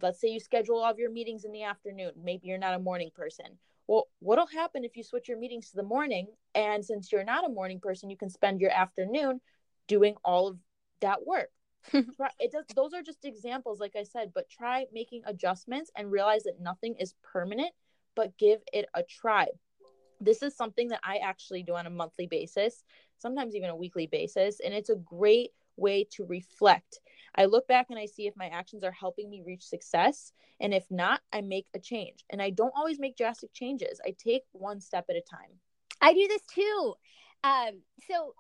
Let's 0.02 0.20
say 0.20 0.30
you 0.30 0.40
schedule 0.40 0.78
all 0.78 0.92
of 0.92 1.00
your 1.00 1.12
meetings 1.12 1.46
in 1.46 1.52
the 1.52 1.64
afternoon. 1.64 2.12
Maybe 2.22 2.48
you're 2.48 2.58
not 2.58 2.74
a 2.74 2.80
morning 2.80 3.12
person. 3.14 3.58
Well, 3.88 4.08
what'll 4.20 4.48
happen 4.48 4.84
if 4.84 4.96
you 4.96 5.04
switch 5.04 5.28
your 5.28 5.38
meetings 5.38 5.70
to 5.72 5.76
the 5.76 5.84
morning? 5.84 6.28
And 6.56 6.84
since 6.84 7.12
you're 7.12 7.24
not 7.24 7.46
a 7.46 7.50
morning 7.50 7.80
person, 7.80 8.10
you 8.10 8.18
can 8.18 8.30
spend 8.30 8.62
your 8.62 8.72
afternoon 8.72 9.42
doing 9.88 10.16
all 10.24 10.48
of 10.48 10.58
that 11.02 11.26
work. 11.26 11.50
it 11.94 12.52
does 12.52 12.66
those 12.76 12.94
are 12.94 13.02
just 13.02 13.26
examples 13.26 13.80
like 13.80 13.96
i 13.96 14.04
said 14.04 14.32
but 14.36 14.48
try 14.48 14.86
making 14.94 15.24
adjustments 15.26 15.90
and 15.98 16.12
realize 16.12 16.44
that 16.44 16.62
nothing 16.62 16.94
is 17.00 17.16
permanent 17.24 17.72
but 18.16 18.38
give 18.38 18.60
it 18.72 18.86
a 18.94 19.02
try 19.02 19.48
this 20.20 20.44
is 20.44 20.56
something 20.56 20.90
that 20.90 21.00
i 21.04 21.18
actually 21.18 21.64
do 21.64 21.74
on 21.74 21.88
a 21.88 21.90
monthly 21.90 22.28
basis 22.28 22.84
sometimes 23.18 23.56
even 23.56 23.72
a 23.72 23.76
weekly 23.76 24.06
basis 24.06 24.60
and 24.64 24.76
it's 24.76 24.92
a 24.92 24.96
great 24.96 25.54
way 25.76 26.06
to 26.12 26.24
reflect 26.26 27.00
I 27.36 27.46
look 27.46 27.68
back 27.68 27.88
and 27.90 27.98
I 27.98 28.06
see 28.06 28.28
if 28.28 28.36
my 28.36 28.48
actions 28.48 28.84
are 28.84 28.92
helping 28.92 29.30
me 29.30 29.42
reach 29.46 29.64
success. 29.64 30.34
And 30.60 30.74
if 30.74 30.86
not, 30.90 31.22
I 31.32 31.42
make 31.42 31.68
a 31.74 31.80
change. 31.80 32.24
And 32.30 32.42
I 32.42 32.50
don't 32.50 32.74
always 32.76 33.00
make 33.00 33.18
drastic 33.18 33.54
changes, 33.54 34.00
I 34.06 34.16
take 34.18 34.44
one 34.52 34.80
step 34.80 35.06
at 35.10 35.16
a 35.16 35.22
time. 35.22 35.60
I 36.02 36.14
do 36.14 36.28
this 36.28 36.42
too. 36.54 36.94
Um, 37.44 37.82
so, 38.08 38.34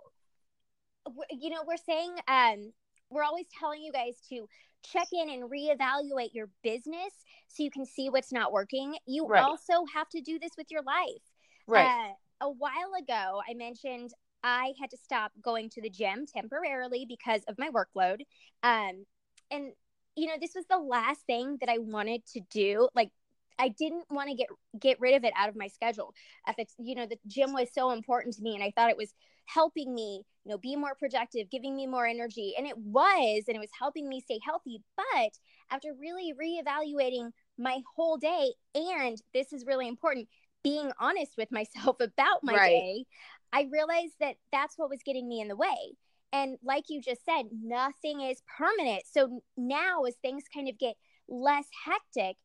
you 1.31 1.50
know, 1.50 1.63
we're 1.65 1.77
saying, 1.77 2.15
um, 2.27 2.74
we're 3.10 3.24
always 3.24 3.45
telling 3.60 3.81
you 3.81 3.91
guys 3.91 4.15
to 4.29 4.48
check 4.83 5.07
in 5.12 5.29
and 5.29 5.50
reevaluate 5.50 6.33
your 6.33 6.50
business 6.63 7.13
so 7.48 7.63
you 7.63 7.71
can 7.71 7.86
see 7.86 8.10
what's 8.10 8.31
not 8.31 8.51
working. 8.51 8.95
You 9.05 9.27
right. 9.27 9.43
also 9.43 9.86
have 9.93 10.10
to 10.10 10.21
do 10.21 10.39
this 10.39 10.51
with 10.57 10.67
your 10.69 10.81
life. 10.81 11.21
Right. 11.67 11.86
Uh, 11.86 12.48
a 12.48 12.50
while 12.50 12.93
ago, 13.00 13.41
I 13.48 13.53
mentioned 13.53 14.12
I 14.43 14.74
had 14.79 14.89
to 14.91 14.98
stop 14.98 15.31
going 15.41 15.69
to 15.71 15.81
the 15.81 15.89
gym 15.89 16.25
temporarily 16.25 17.05
because 17.07 17.41
of 17.48 17.57
my 17.57 17.69
workload. 17.69 18.21
Um, 18.63 19.05
and 19.50 19.74
you 20.15 20.27
know, 20.27 20.36
this 20.39 20.51
was 20.55 20.65
the 20.69 20.77
last 20.77 21.21
thing 21.25 21.57
that 21.62 21.69
I 21.69 21.77
wanted 21.77 22.25
to 22.33 22.41
do. 22.51 22.89
Like, 22.93 23.12
I 23.57 23.69
didn't 23.69 24.05
want 24.10 24.29
to 24.29 24.36
get 24.36 24.48
get 24.79 25.00
rid 25.00 25.15
of 25.15 25.24
it 25.24 25.33
out 25.38 25.50
of 25.50 25.55
my 25.55 25.67
schedule. 25.67 26.13
If 26.48 26.55
it's 26.57 26.74
you 26.79 26.95
know, 26.95 27.05
the 27.05 27.19
gym 27.27 27.53
was 27.53 27.69
so 27.74 27.91
important 27.91 28.36
to 28.36 28.41
me, 28.41 28.55
and 28.55 28.63
I 28.63 28.71
thought 28.75 28.89
it 28.89 28.98
was 28.98 29.13
helping 29.45 29.93
me, 29.93 30.24
you 30.45 30.51
know, 30.51 30.57
be 30.57 30.75
more 30.75 30.95
productive, 30.95 31.50
giving 31.50 31.75
me 31.75 31.88
more 31.88 32.05
energy, 32.07 32.53
and 32.57 32.65
it 32.67 32.77
was, 32.77 33.43
and 33.48 33.55
it 33.55 33.60
was 33.60 33.69
helping 33.77 34.10
me 34.10 34.21
stay 34.21 34.39
healthy. 34.43 34.81
But 34.95 35.33
after 35.69 35.89
really 36.00 36.33
reevaluating 36.33 37.31
my 37.57 37.81
whole 37.95 38.17
day, 38.17 38.53
and 38.75 39.21
this 39.33 39.53
is 39.53 39.65
really 39.65 39.88
important, 39.88 40.27
being 40.63 40.91
honest 41.00 41.33
with 41.38 41.51
myself 41.51 41.98
about 42.00 42.43
my 42.43 42.53
right. 42.53 42.69
day, 42.69 43.05
I 43.53 43.67
realized 43.72 44.13
that 44.20 44.36
that's 44.51 44.77
what 44.77 44.89
was 44.89 45.00
getting 45.05 45.27
me 45.27 45.41
in 45.41 45.48
the 45.48 45.55
way. 45.55 45.96
And 46.34 46.58
like 46.63 46.86
you 46.88 47.01
just 47.01 47.25
said, 47.25 47.48
nothing 47.51 48.22
is 48.22 48.41
permanent. 48.58 49.03
So 49.12 49.41
now, 49.58 50.03
as 50.03 50.15
things 50.15 50.43
kind 50.53 50.70
of 50.70 50.79
get 50.79 50.96
less 51.27 51.65
hectic, 51.86 52.38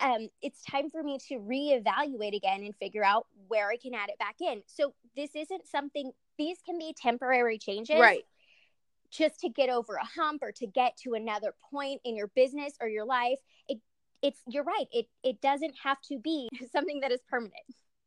um, 0.00 0.28
it's 0.42 0.62
time 0.64 0.90
for 0.90 1.02
me 1.02 1.18
to 1.28 1.34
reevaluate 1.36 2.36
again 2.36 2.62
and 2.62 2.74
figure 2.76 3.04
out 3.04 3.26
where 3.48 3.68
I 3.68 3.76
can 3.76 3.94
add 3.94 4.10
it 4.10 4.18
back 4.18 4.36
in. 4.40 4.62
So 4.66 4.94
this 5.16 5.30
isn't 5.34 5.66
something, 5.66 6.12
these 6.38 6.58
can 6.64 6.78
be 6.78 6.94
temporary 6.96 7.58
changes. 7.58 8.00
Right. 8.00 8.24
Just 9.10 9.40
to 9.40 9.48
get 9.48 9.68
over 9.68 9.94
a 9.94 10.04
hump 10.04 10.42
or 10.42 10.52
to 10.52 10.66
get 10.66 10.96
to 10.98 11.14
another 11.14 11.54
point 11.70 12.00
in 12.04 12.16
your 12.16 12.28
business 12.28 12.72
or 12.80 12.88
your 12.88 13.04
life. 13.04 13.38
It 13.68 13.78
it's 14.22 14.40
you're 14.48 14.64
right. 14.64 14.86
It 14.90 15.06
it 15.22 15.40
doesn't 15.42 15.74
have 15.82 16.00
to 16.08 16.18
be 16.18 16.48
something 16.72 17.00
that 17.00 17.12
is 17.12 17.20
permanent. 17.28 17.52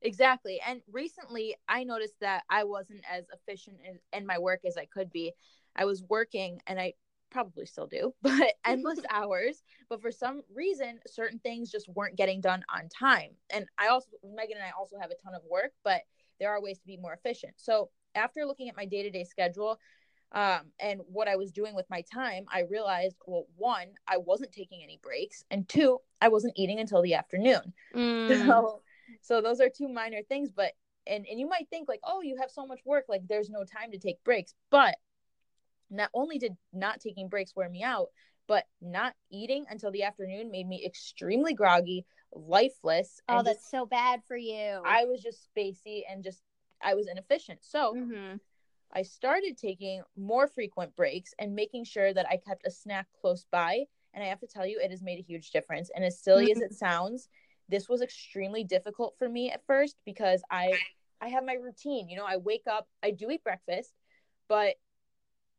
Exactly. 0.02 0.60
And 0.66 0.82
recently 0.92 1.56
I 1.68 1.84
noticed 1.84 2.16
that 2.22 2.44
I 2.50 2.64
wasn't 2.64 3.02
as 3.12 3.26
efficient 3.34 3.78
in, 3.84 4.00
in 4.18 4.26
my 4.26 4.38
work 4.38 4.62
as 4.66 4.78
I 4.78 4.86
could 4.86 5.12
be. 5.12 5.34
I 5.76 5.86
was 5.86 6.04
working 6.04 6.62
and 6.68 6.80
I 6.80 6.94
probably 7.32 7.66
still 7.66 7.88
do, 7.88 8.14
but 8.22 8.54
endless 8.66 9.00
hours. 9.10 9.64
But 9.90 10.02
for 10.02 10.12
some 10.12 10.42
reason, 10.54 11.00
certain 11.08 11.40
things 11.40 11.72
just 11.72 11.90
weren't 11.90 12.16
getting 12.16 12.42
done 12.42 12.64
on 12.74 12.90
time. 12.90 13.32
And 13.50 13.66
I 13.78 13.88
also, 13.88 14.10
Megan 14.24 14.58
and 14.58 14.66
I 14.66 14.72
also 14.78 14.98
have 15.00 15.12
a 15.12 15.16
ton 15.16 15.34
of 15.36 15.42
work, 15.50 15.72
but 15.84 16.02
there 16.40 16.52
are 16.52 16.62
ways 16.62 16.80
to 16.80 16.88
be 16.88 16.98
more 16.98 17.14
efficient. 17.14 17.54
So 17.58 17.90
after 18.14 18.46
looking 18.46 18.70
at 18.70 18.78
my 18.78 18.86
day 18.86 19.04
to 19.04 19.10
day 19.10 19.24
schedule, 19.24 19.80
um, 20.32 20.72
and 20.80 21.02
what 21.08 21.28
I 21.28 21.36
was 21.38 21.52
doing 21.52 21.76
with 21.76 21.86
my 21.90 22.04
time, 22.14 22.46
I 22.52 22.64
realized, 22.70 23.16
well, 23.26 23.46
one, 23.56 23.88
I 24.08 24.18
wasn't 24.18 24.52
taking 24.52 24.82
any 24.84 25.00
breaks, 25.02 25.46
and 25.50 25.68
two, 25.70 26.00
I 26.20 26.28
wasn't 26.28 26.54
eating 26.58 26.80
until 26.80 27.02
the 27.02 27.14
afternoon. 27.14 27.74
Mm. 27.96 28.26
So, 28.48 28.82
so 29.22 29.42
those 29.42 29.60
are 29.62 29.70
two 29.70 29.88
minor 29.88 30.22
things, 30.28 30.52
but 30.52 30.74
and 31.08 31.26
and 31.30 31.40
you 31.40 31.48
might 31.48 31.68
think 31.70 31.88
like, 31.88 32.02
oh, 32.04 32.22
you 32.22 32.38
have 32.40 32.52
so 32.52 32.66
much 32.66 32.80
work, 32.86 33.06
like 33.08 33.28
there's 33.28 33.50
no 33.50 33.64
time 33.64 33.92
to 33.92 34.00
take 34.00 34.24
breaks, 34.24 34.54
but 34.70 34.96
not 35.90 36.10
only 36.14 36.38
did 36.38 36.56
not 36.74 37.00
taking 37.00 37.30
breaks 37.30 37.56
wear 37.56 37.70
me 37.70 37.84
out, 37.84 38.08
but 38.48 38.66
not 38.82 39.14
eating 39.32 39.66
until 39.70 39.92
the 39.92 40.04
afternoon 40.04 40.52
made 40.52 40.68
me 40.68 40.84
extremely 40.86 41.54
groggy, 41.54 42.06
lifeless. 42.34 43.22
Oh, 43.28 43.44
that's 43.44 43.60
just, 43.60 43.72
so 43.72 43.86
bad 43.86 44.22
for 44.28 44.38
you. 44.38 44.82
I 44.86 45.06
was 45.06 45.22
just 45.22 45.48
spacey 45.56 46.02
and 46.10 46.24
just 46.24 46.42
I 46.82 46.94
was 46.94 47.08
inefficient. 47.08 47.60
So 47.64 47.94
mm-hmm. 47.96 48.36
I 48.94 49.02
started 49.02 49.58
taking 49.58 50.04
more 50.16 50.48
frequent 50.48 50.96
breaks 50.96 51.34
and 51.40 51.56
making 51.56 51.86
sure 51.86 52.14
that 52.14 52.28
I 52.30 52.38
kept 52.38 52.66
a 52.66 52.72
snack 52.72 53.08
close 53.20 53.46
by. 53.52 53.86
And 54.14 54.24
I 54.24 54.28
have 54.28 54.40
to 54.40 54.48
tell 54.48 54.66
you, 54.66 54.80
it 54.82 54.92
has 54.92 55.02
made 55.02 55.20
a 55.20 55.24
huge 55.24 55.52
difference. 55.52 55.90
And 55.94 56.06
as 56.06 56.20
silly 56.20 56.52
as 56.52 56.62
it 56.62 56.74
sounds, 56.78 57.28
this 57.70 57.90
was 57.90 58.02
extremely 58.02 58.64
difficult 58.64 59.16
for 59.18 59.28
me 59.28 59.52
at 59.52 59.66
first 59.66 59.98
because 60.06 60.42
I 60.52 60.74
I 61.22 61.30
have 61.30 61.46
my 61.46 61.54
routine. 61.54 62.10
You 62.10 62.18
know, 62.18 62.26
I 62.26 62.38
wake 62.38 62.66
up, 62.70 62.88
I 63.04 63.12
do 63.12 63.30
eat 63.32 63.44
breakfast, 63.44 63.92
but 64.48 64.76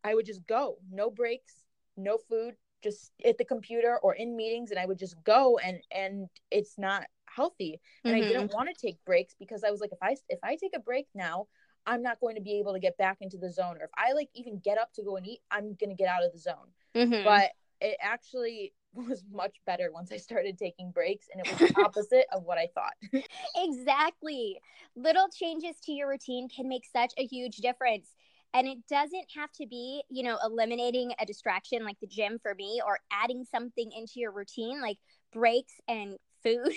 I 0.04 0.14
would 0.14 0.26
just 0.26 0.46
go, 0.46 0.78
no 0.90 1.10
breaks, 1.10 1.54
no 1.96 2.18
food, 2.28 2.54
just 2.82 3.10
at 3.24 3.38
the 3.38 3.44
computer 3.44 3.98
or 4.02 4.14
in 4.14 4.36
meetings 4.36 4.70
and 4.70 4.78
I 4.78 4.86
would 4.86 4.98
just 4.98 5.16
go 5.24 5.58
and 5.58 5.80
and 5.90 6.28
it's 6.50 6.78
not 6.78 7.04
healthy. 7.24 7.80
And 8.04 8.14
mm-hmm. 8.14 8.24
I 8.24 8.28
didn't 8.28 8.54
want 8.54 8.68
to 8.68 8.74
take 8.74 9.04
breaks 9.04 9.34
because 9.38 9.64
I 9.64 9.70
was 9.70 9.80
like 9.80 9.92
if 9.92 9.98
I 10.02 10.16
if 10.28 10.38
I 10.42 10.56
take 10.56 10.76
a 10.76 10.80
break 10.80 11.06
now, 11.14 11.46
I'm 11.86 12.02
not 12.02 12.20
going 12.20 12.36
to 12.36 12.42
be 12.42 12.58
able 12.58 12.74
to 12.74 12.78
get 12.78 12.96
back 12.98 13.18
into 13.20 13.38
the 13.38 13.50
zone 13.50 13.78
or 13.80 13.84
if 13.84 13.90
I 13.96 14.12
like 14.12 14.28
even 14.34 14.60
get 14.62 14.78
up 14.78 14.92
to 14.94 15.02
go 15.02 15.16
and 15.16 15.26
eat, 15.26 15.40
I'm 15.50 15.74
going 15.74 15.90
to 15.90 15.96
get 15.96 16.08
out 16.08 16.24
of 16.24 16.32
the 16.32 16.38
zone. 16.38 16.68
Mm-hmm. 16.94 17.24
But 17.24 17.50
it 17.80 17.96
actually 18.00 18.72
was 18.94 19.24
much 19.30 19.56
better 19.66 19.90
once 19.92 20.10
I 20.12 20.16
started 20.16 20.58
taking 20.58 20.90
breaks 20.90 21.26
and 21.32 21.44
it 21.44 21.50
was 21.50 21.70
the 21.70 21.82
opposite 21.84 22.26
of 22.32 22.44
what 22.44 22.58
I 22.58 22.68
thought. 22.74 22.94
exactly. 23.56 24.60
Little 24.94 25.28
changes 25.28 25.76
to 25.84 25.92
your 25.92 26.08
routine 26.08 26.48
can 26.48 26.68
make 26.68 26.84
such 26.90 27.12
a 27.18 27.26
huge 27.26 27.56
difference. 27.56 28.10
And 28.54 28.66
it 28.66 28.78
doesn't 28.88 29.26
have 29.34 29.52
to 29.52 29.66
be, 29.66 30.02
you 30.08 30.22
know, 30.22 30.38
eliminating 30.42 31.12
a 31.20 31.26
distraction 31.26 31.84
like 31.84 32.00
the 32.00 32.06
gym 32.06 32.38
for 32.40 32.54
me 32.54 32.80
or 32.84 33.00
adding 33.12 33.44
something 33.44 33.90
into 33.92 34.14
your 34.16 34.32
routine 34.32 34.80
like 34.80 34.96
breaks 35.30 35.74
and 35.88 36.16
food. 36.46 36.72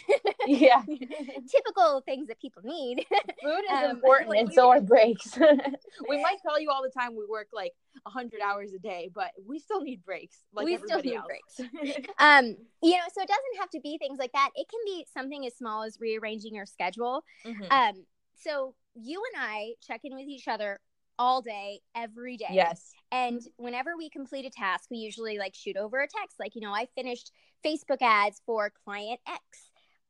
Yeah. 0.47 0.81
Typical 1.51 2.01
things 2.05 2.27
that 2.27 2.39
people 2.41 2.63
need. 2.63 3.05
Food 3.43 3.61
is 3.71 3.83
um, 3.83 3.91
important 3.91 4.37
and 4.37 4.53
so 4.53 4.69
are 4.69 4.81
breaks. 4.81 5.37
we 6.09 6.21
might 6.21 6.37
tell 6.41 6.59
you 6.59 6.71
all 6.71 6.81
the 6.81 6.89
time 6.89 7.15
we 7.15 7.25
work 7.29 7.47
like 7.53 7.73
100 8.03 8.41
hours 8.41 8.73
a 8.73 8.79
day, 8.79 9.09
but 9.13 9.31
we 9.45 9.59
still 9.59 9.81
need 9.81 10.03
breaks. 10.03 10.37
Like 10.53 10.65
we 10.65 10.77
still 10.77 11.01
need 11.01 11.15
else. 11.15 11.25
breaks. 11.27 12.07
um, 12.19 12.55
you 12.81 12.91
know, 12.91 13.03
so 13.13 13.21
it 13.21 13.27
doesn't 13.27 13.59
have 13.59 13.69
to 13.71 13.79
be 13.81 13.97
things 13.97 14.17
like 14.17 14.31
that. 14.33 14.49
It 14.55 14.67
can 14.69 14.79
be 14.85 15.05
something 15.13 15.45
as 15.45 15.55
small 15.55 15.83
as 15.83 15.97
rearranging 15.99 16.55
your 16.55 16.65
schedule. 16.65 17.23
Mm-hmm. 17.45 17.71
Um, 17.71 18.05
so 18.35 18.75
you 18.95 19.21
and 19.33 19.43
I 19.43 19.73
check 19.85 20.01
in 20.03 20.15
with 20.15 20.27
each 20.27 20.47
other 20.47 20.79
all 21.17 21.41
day, 21.41 21.81
every 21.95 22.37
day. 22.37 22.47
Yes. 22.51 22.93
And 23.11 23.41
whenever 23.57 23.97
we 23.97 24.09
complete 24.09 24.45
a 24.45 24.49
task, 24.49 24.89
we 24.91 24.97
usually 24.97 25.37
like 25.37 25.55
shoot 25.55 25.77
over 25.77 25.99
a 25.99 26.07
text, 26.07 26.39
like, 26.39 26.55
you 26.55 26.61
know, 26.61 26.73
I 26.73 26.87
finished 26.95 27.31
Facebook 27.65 28.01
ads 28.01 28.41
for 28.45 28.71
client 28.85 29.19
X. 29.27 29.41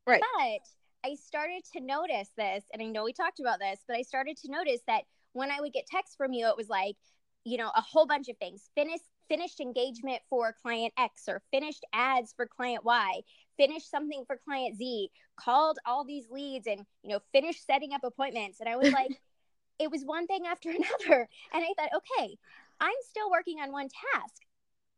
Right. 0.06 0.22
But 0.22 1.10
I 1.10 1.16
started 1.16 1.64
to 1.74 1.82
notice 1.82 2.30
this, 2.38 2.66
and 2.74 2.82
I 2.82 2.86
know 2.86 3.06
we 3.06 3.14
talked 3.14 3.40
about 3.40 3.60
this, 3.60 3.80
but 3.88 3.96
I 3.96 4.02
started 4.02 4.38
to 4.38 4.52
notice 4.52 4.82
that 4.88 5.04
when 5.34 5.52
I 5.52 5.62
would 5.62 5.72
get 5.72 5.86
texts 5.86 6.16
from 6.16 6.34
you, 6.34 6.48
it 6.48 6.58
was 6.58 6.68
like, 6.68 6.98
you 7.46 7.58
know, 7.58 7.72
a 7.76 7.82
whole 7.82 8.06
bunch 8.06 8.28
of 8.28 8.38
things. 8.38 8.70
Finished 8.76 9.04
finished 9.30 9.60
engagement 9.60 10.22
for 10.28 10.56
client 10.62 10.92
X 10.98 11.26
or 11.28 11.42
finished 11.52 11.86
ads 11.94 12.34
for 12.36 12.48
client 12.48 12.84
Y, 12.84 13.22
finished 13.58 13.90
something 13.90 14.24
for 14.26 14.40
client 14.44 14.76
Z, 14.76 15.10
called 15.38 15.78
all 15.86 16.04
these 16.04 16.26
leads 16.32 16.66
and, 16.66 16.82
you 17.04 17.12
know, 17.12 17.20
finished 17.32 17.66
setting 17.66 17.94
up 17.94 18.04
appointments. 18.04 18.60
And 18.60 18.68
I 18.68 18.76
was 18.76 18.92
like, 18.92 19.22
it 19.78 19.92
was 19.92 20.04
one 20.04 20.28
thing 20.28 20.46
after 20.48 20.70
another. 21.10 21.30
And 21.54 21.64
I 21.64 21.74
thought, 21.78 22.02
okay, 22.20 22.38
I'm 22.80 23.00
still 23.10 23.30
working 23.30 23.60
on 23.60 23.72
one 23.72 23.90
task. 23.90 24.36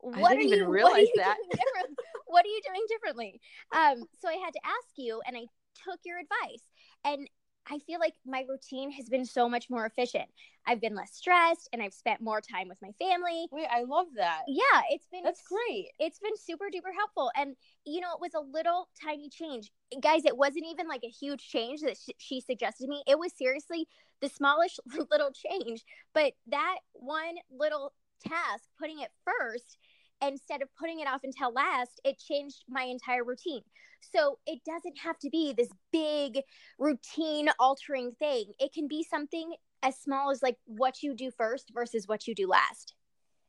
What 0.03 0.35
are 0.35 0.41
you 0.41 0.67
what 0.67 0.93
are 0.93 0.99
you 0.99 1.13
that. 1.17 1.37
doing 1.37 1.95
what 2.25 2.43
are 2.43 2.47
you 2.47 2.61
doing 2.65 2.81
differently? 2.89 3.39
Um, 3.71 4.03
so 4.19 4.29
I 4.29 4.33
had 4.43 4.51
to 4.53 4.59
ask 4.65 4.97
you 4.97 5.21
and 5.27 5.37
I 5.37 5.45
took 5.85 5.99
your 6.03 6.17
advice. 6.17 6.63
And 7.05 7.27
I 7.69 7.79
feel 7.79 7.99
like 7.99 8.15
my 8.25 8.45
routine 8.47 8.91
has 8.91 9.07
been 9.09 9.25
so 9.25 9.47
much 9.47 9.69
more 9.69 9.85
efficient. 9.85 10.29
I've 10.65 10.81
been 10.81 10.95
less 10.95 11.13
stressed 11.13 11.69
and 11.73 11.81
I've 11.81 11.93
spent 11.93 12.21
more 12.21 12.41
time 12.41 12.67
with 12.67 12.77
my 12.81 12.91
family. 12.99 13.47
Wait, 13.51 13.67
I 13.71 13.83
love 13.83 14.07
that. 14.15 14.41
Yeah, 14.47 14.81
it's 14.89 15.07
been 15.07 15.23
That's 15.23 15.41
great. 15.43 15.87
It's 15.99 16.19
been 16.19 16.37
super 16.37 16.65
duper 16.65 16.93
helpful. 16.95 17.31
And 17.35 17.55
you 17.85 18.01
know, 18.01 18.13
it 18.13 18.21
was 18.21 18.33
a 18.35 18.39
little 18.39 18.89
tiny 19.01 19.29
change. 19.29 19.71
Guys, 20.01 20.25
it 20.25 20.37
wasn't 20.37 20.65
even 20.71 20.87
like 20.87 21.03
a 21.03 21.09
huge 21.09 21.47
change 21.47 21.81
that 21.81 21.97
sh- 21.97 22.13
she 22.17 22.41
suggested 22.41 22.87
me. 22.89 23.03
It 23.07 23.17
was 23.19 23.33
seriously 23.35 23.87
the 24.21 24.29
smallest 24.29 24.79
little 25.11 25.31
change, 25.31 25.83
but 26.13 26.33
that 26.47 26.77
one 26.93 27.35
little 27.51 27.93
task, 28.27 28.63
putting 28.79 28.99
it 28.99 29.09
first 29.25 29.77
instead 30.21 30.61
of 30.61 30.69
putting 30.79 30.99
it 30.99 31.07
off 31.07 31.21
until 31.23 31.51
last, 31.53 31.99
it 32.03 32.19
changed 32.19 32.63
my 32.69 32.83
entire 32.83 33.23
routine. 33.23 33.61
So 34.01 34.39
it 34.45 34.59
doesn't 34.65 34.97
have 34.99 35.17
to 35.19 35.29
be 35.29 35.53
this 35.53 35.69
big 35.91 36.39
routine 36.79 37.49
altering 37.59 38.13
thing. 38.17 38.53
It 38.59 38.73
can 38.73 38.87
be 38.87 39.03
something 39.03 39.53
as 39.83 39.99
small 39.99 40.31
as 40.31 40.41
like 40.41 40.57
what 40.65 41.03
you 41.03 41.15
do 41.15 41.31
first 41.31 41.71
versus 41.73 42.07
what 42.07 42.27
you 42.27 42.35
do 42.35 42.47
last. 42.47 42.93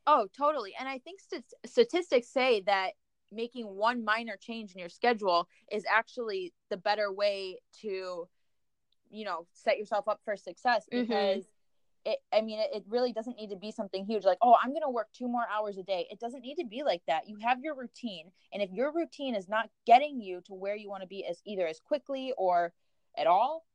Oh, 0.05 0.27
totally. 0.37 0.73
And 0.79 0.87
I 0.87 0.99
think 0.99 1.19
st- 1.21 1.45
statistics 1.65 2.27
say 2.27 2.61
that 2.65 2.91
making 3.31 3.65
one 3.65 4.03
minor 4.03 4.37
change 4.39 4.73
in 4.73 4.79
your 4.79 4.89
schedule 4.89 5.47
is 5.71 5.85
actually 5.89 6.53
the 6.69 6.77
better 6.77 7.11
way 7.11 7.59
to 7.81 8.27
you 9.09 9.25
know 9.25 9.45
set 9.53 9.77
yourself 9.77 10.07
up 10.07 10.19
for 10.23 10.35
success 10.35 10.85
mm-hmm. 10.91 11.01
because 11.01 11.43
mm-hmm 11.43 11.52
it, 12.05 12.19
I 12.33 12.41
mean, 12.41 12.59
it, 12.59 12.69
it 12.73 12.83
really 12.87 13.13
doesn't 13.13 13.37
need 13.37 13.49
to 13.49 13.55
be 13.55 13.71
something 13.71 14.05
huge 14.05 14.25
like, 14.25 14.37
oh, 14.41 14.55
I'm 14.61 14.71
going 14.71 14.83
to 14.83 14.89
work 14.89 15.07
two 15.13 15.27
more 15.27 15.45
hours 15.51 15.77
a 15.77 15.83
day. 15.83 16.07
It 16.11 16.19
doesn't 16.19 16.41
need 16.41 16.55
to 16.55 16.65
be 16.65 16.83
like 16.83 17.01
that. 17.07 17.27
You 17.27 17.37
have 17.41 17.59
your 17.61 17.75
routine. 17.75 18.31
And 18.51 18.61
if 18.61 18.69
your 18.71 18.91
routine 18.93 19.35
is 19.35 19.47
not 19.47 19.69
getting 19.85 20.19
you 20.19 20.41
to 20.47 20.53
where 20.53 20.75
you 20.75 20.89
want 20.89 21.01
to 21.01 21.07
be 21.07 21.25
as 21.25 21.41
either 21.45 21.65
as 21.65 21.79
quickly 21.79 22.33
or 22.37 22.73
at 23.17 23.27
all, 23.27 23.65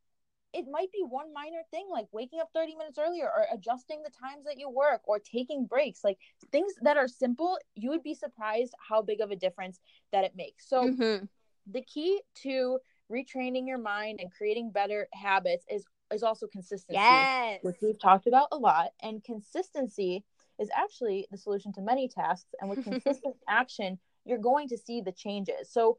it 0.54 0.64
might 0.70 0.90
be 0.92 1.02
one 1.02 1.32
minor 1.32 1.60
thing 1.70 1.86
like 1.90 2.06
waking 2.12 2.40
up 2.40 2.48
30 2.54 2.74
minutes 2.76 2.98
earlier 2.98 3.26
or 3.26 3.46
adjusting 3.52 4.02
the 4.02 4.10
times 4.10 4.44
that 4.44 4.58
you 4.58 4.70
work 4.70 5.02
or 5.04 5.18
taking 5.18 5.66
breaks 5.66 6.02
like 6.02 6.16
things 6.50 6.72
that 6.80 6.96
are 6.96 7.06
simple 7.06 7.58
you 7.74 7.90
would 7.90 8.02
be 8.02 8.14
surprised 8.14 8.72
how 8.78 9.02
big 9.02 9.20
of 9.20 9.30
a 9.30 9.36
difference 9.36 9.78
that 10.10 10.24
it 10.24 10.32
makes 10.34 10.66
so 10.66 10.84
mm-hmm. 10.84 11.24
the 11.70 11.82
key 11.82 12.20
to 12.34 12.78
retraining 13.12 13.66
your 13.66 13.78
mind 13.78 14.20
and 14.20 14.32
creating 14.32 14.70
better 14.70 15.06
habits 15.12 15.66
is 15.70 15.84
is 16.12 16.22
also 16.22 16.46
consistency, 16.46 16.94
yes. 16.94 17.60
which 17.62 17.76
we've 17.82 17.98
talked 17.98 18.26
about 18.26 18.48
a 18.52 18.56
lot. 18.56 18.90
And 19.02 19.22
consistency 19.22 20.24
is 20.58 20.70
actually 20.74 21.26
the 21.30 21.38
solution 21.38 21.72
to 21.74 21.80
many 21.80 22.08
tasks. 22.08 22.54
And 22.60 22.70
with 22.70 22.84
consistent 22.90 23.36
action, 23.48 23.98
you're 24.24 24.38
going 24.38 24.68
to 24.68 24.78
see 24.78 25.00
the 25.00 25.12
changes. 25.12 25.70
So 25.70 25.98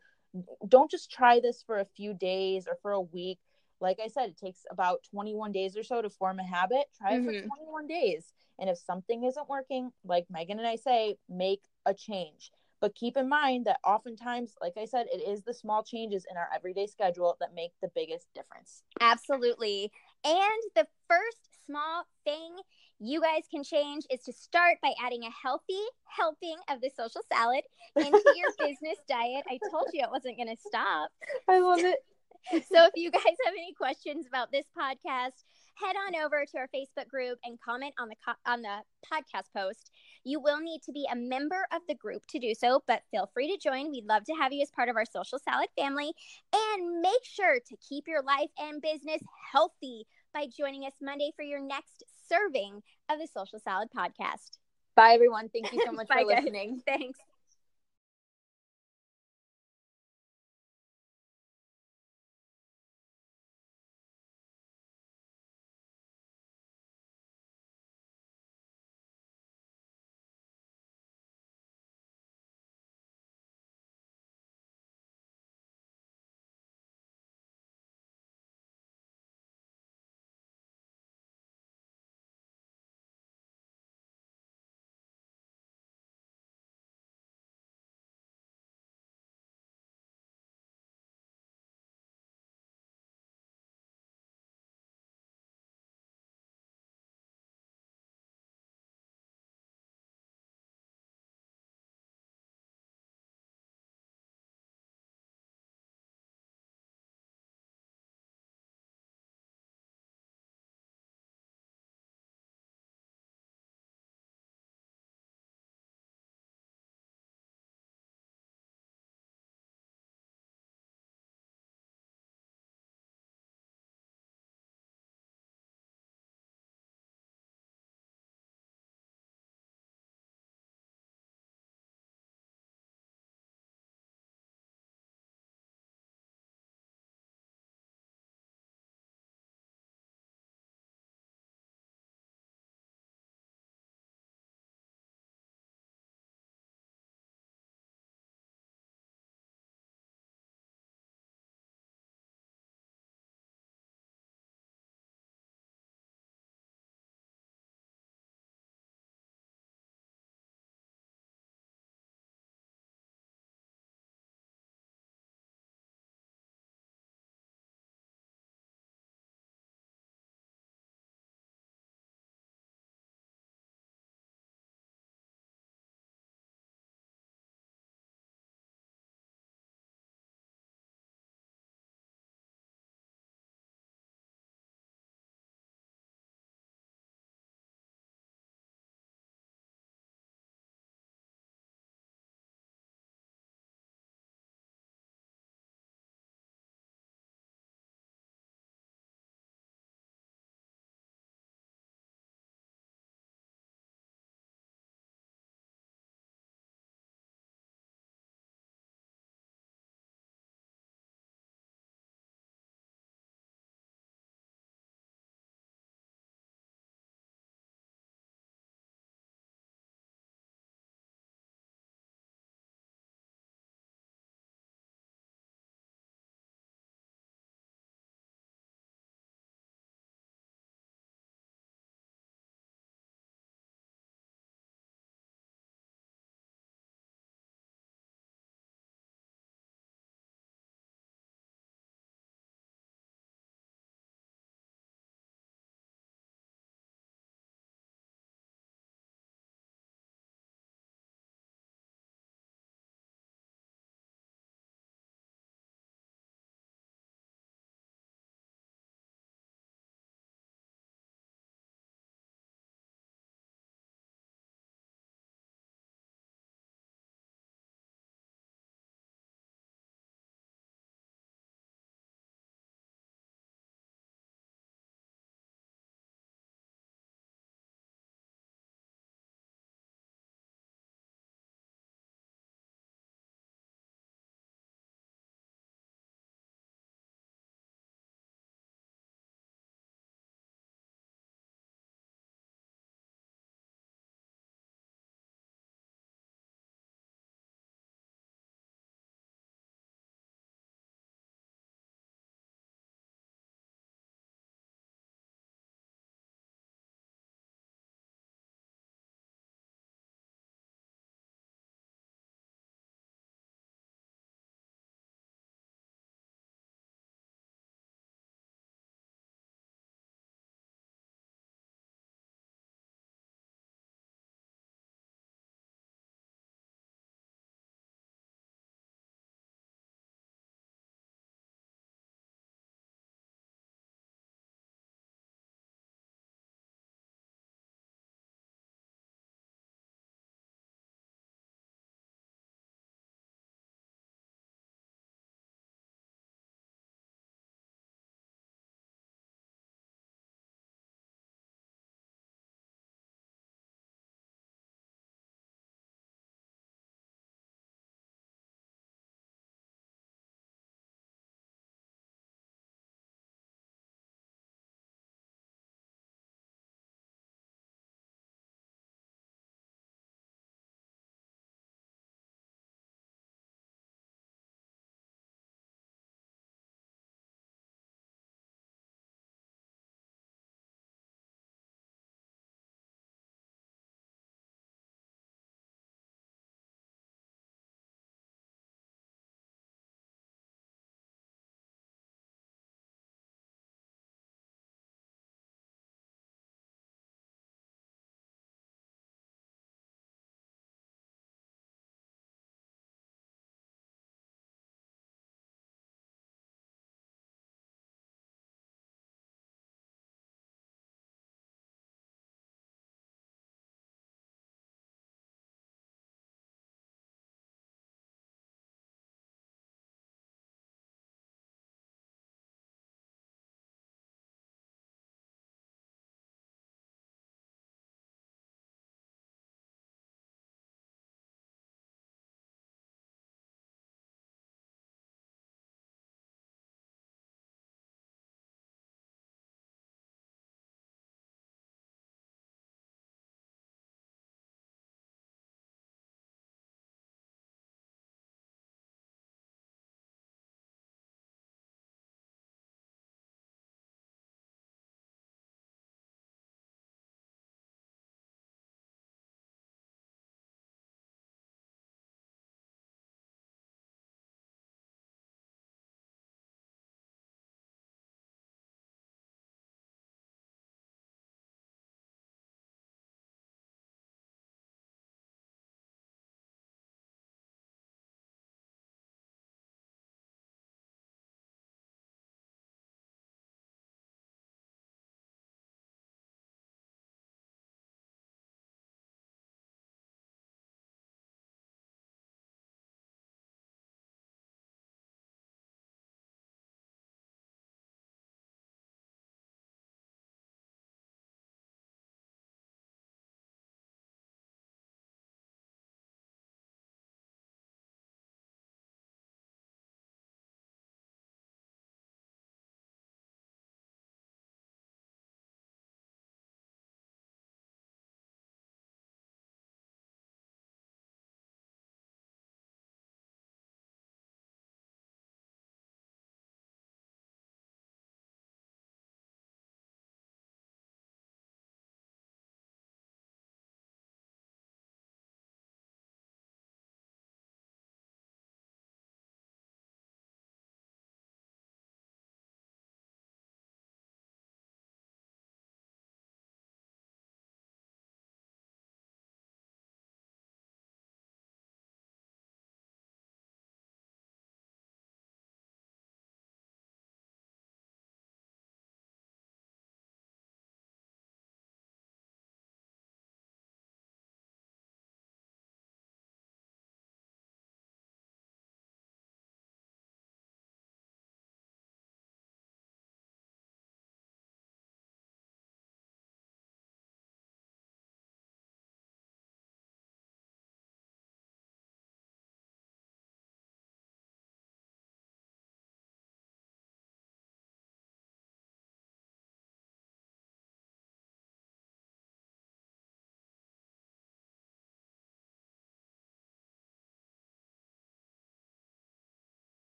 don't 0.67 0.91
just 0.91 1.11
try 1.11 1.39
this 1.39 1.63
for 1.65 1.79
a 1.79 1.85
few 1.85 2.13
days 2.13 2.67
or 2.67 2.77
for 2.81 2.91
a 2.91 3.01
week. 3.01 3.39
Like 3.81 3.99
I 4.03 4.07
said, 4.07 4.29
it 4.29 4.37
takes 4.37 4.65
about 4.69 5.03
21 5.11 5.51
days 5.51 5.77
or 5.77 5.83
so 5.83 6.01
to 6.01 6.09
form 6.09 6.39
a 6.39 6.43
habit. 6.43 6.85
Try 6.97 7.13
it 7.13 7.21
mm-hmm. 7.21 7.47
for 7.47 7.55
21 7.57 7.87
days. 7.87 8.33
And 8.59 8.69
if 8.69 8.77
something 8.77 9.23
isn't 9.23 9.49
working, 9.49 9.91
like 10.03 10.25
Megan 10.29 10.59
and 10.59 10.67
I 10.67 10.75
say, 10.75 11.15
make 11.29 11.61
a 11.85 11.93
change. 11.93 12.51
But 12.81 12.95
keep 12.95 13.17
in 13.17 13.27
mind 13.27 13.65
that 13.65 13.79
oftentimes, 13.83 14.55
like 14.61 14.73
I 14.77 14.85
said, 14.85 15.07
it 15.11 15.21
is 15.27 15.43
the 15.43 15.53
small 15.53 15.83
changes 15.83 16.25
in 16.29 16.37
our 16.37 16.47
everyday 16.53 16.87
schedule 16.87 17.35
that 17.39 17.53
make 17.53 17.71
the 17.81 17.89
biggest 17.93 18.27
difference. 18.33 18.83
Absolutely. 19.01 19.91
And 20.23 20.63
the 20.75 20.87
first 21.07 21.65
small 21.65 22.05
thing 22.23 22.55
you 22.99 23.21
guys 23.21 23.43
can 23.49 23.63
change 23.63 24.05
is 24.11 24.21
to 24.23 24.33
start 24.33 24.77
by 24.81 24.93
adding 25.01 25.23
a 25.23 25.29
healthy 25.31 25.81
helping 26.05 26.57
of 26.69 26.81
the 26.81 26.89
social 26.89 27.21
salad 27.31 27.63
into 27.95 28.23
your 28.35 28.49
business 28.57 28.97
diet. 29.07 29.43
I 29.49 29.59
told 29.71 29.87
you 29.93 30.03
it 30.03 30.11
wasn't 30.11 30.37
going 30.37 30.49
to 30.49 30.61
stop. 30.61 31.11
I 31.47 31.59
love 31.59 31.79
it. 31.79 31.99
so 32.71 32.85
if 32.85 32.91
you 32.95 33.11
guys 33.11 33.23
have 33.45 33.53
any 33.53 33.73
questions 33.73 34.25
about 34.27 34.51
this 34.51 34.65
podcast, 34.77 35.43
head 35.79 35.95
on 35.95 36.21
over 36.23 36.45
to 36.45 36.57
our 36.57 36.67
Facebook 36.73 37.07
group 37.07 37.39
and 37.43 37.59
comment 37.59 37.93
on 37.99 38.09
the 38.09 38.15
co- 38.25 38.51
on 38.51 38.61
the 38.61 38.79
podcast 39.11 39.51
post. 39.55 39.91
You 40.23 40.39
will 40.39 40.59
need 40.59 40.81
to 40.83 40.91
be 40.91 41.05
a 41.11 41.15
member 41.15 41.67
of 41.73 41.81
the 41.87 41.95
group 41.95 42.23
to 42.29 42.39
do 42.39 42.53
so, 42.53 42.83
but 42.87 43.03
feel 43.11 43.29
free 43.33 43.47
to 43.51 43.57
join. 43.57 43.91
We'd 43.91 44.05
love 44.05 44.23
to 44.25 44.33
have 44.33 44.51
you 44.51 44.61
as 44.61 44.71
part 44.71 44.89
of 44.89 44.95
our 44.95 45.05
social 45.05 45.39
salad 45.39 45.69
family. 45.77 46.11
And 46.53 47.01
make 47.01 47.23
sure 47.23 47.59
to 47.59 47.77
keep 47.87 48.05
your 48.07 48.21
life 48.23 48.49
and 48.59 48.81
business 48.81 49.21
healthy 49.51 50.05
by 50.33 50.47
joining 50.55 50.83
us 50.85 50.93
Monday 51.01 51.31
for 51.35 51.43
your 51.43 51.61
next 51.61 52.03
serving 52.27 52.81
of 53.09 53.19
the 53.19 53.27
Social 53.27 53.59
Salad 53.59 53.89
podcast. 53.95 54.57
Bye, 54.95 55.13
everyone. 55.13 55.49
Thank 55.49 55.73
you 55.73 55.81
so 55.83 55.91
much 55.93 56.07
for 56.07 56.15
guys. 56.15 56.43
listening. 56.43 56.81
Thanks. 56.85 57.19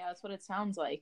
Yeah, 0.00 0.06
that's 0.06 0.22
what 0.22 0.32
it 0.32 0.42
sounds 0.42 0.78
like. 0.78 0.98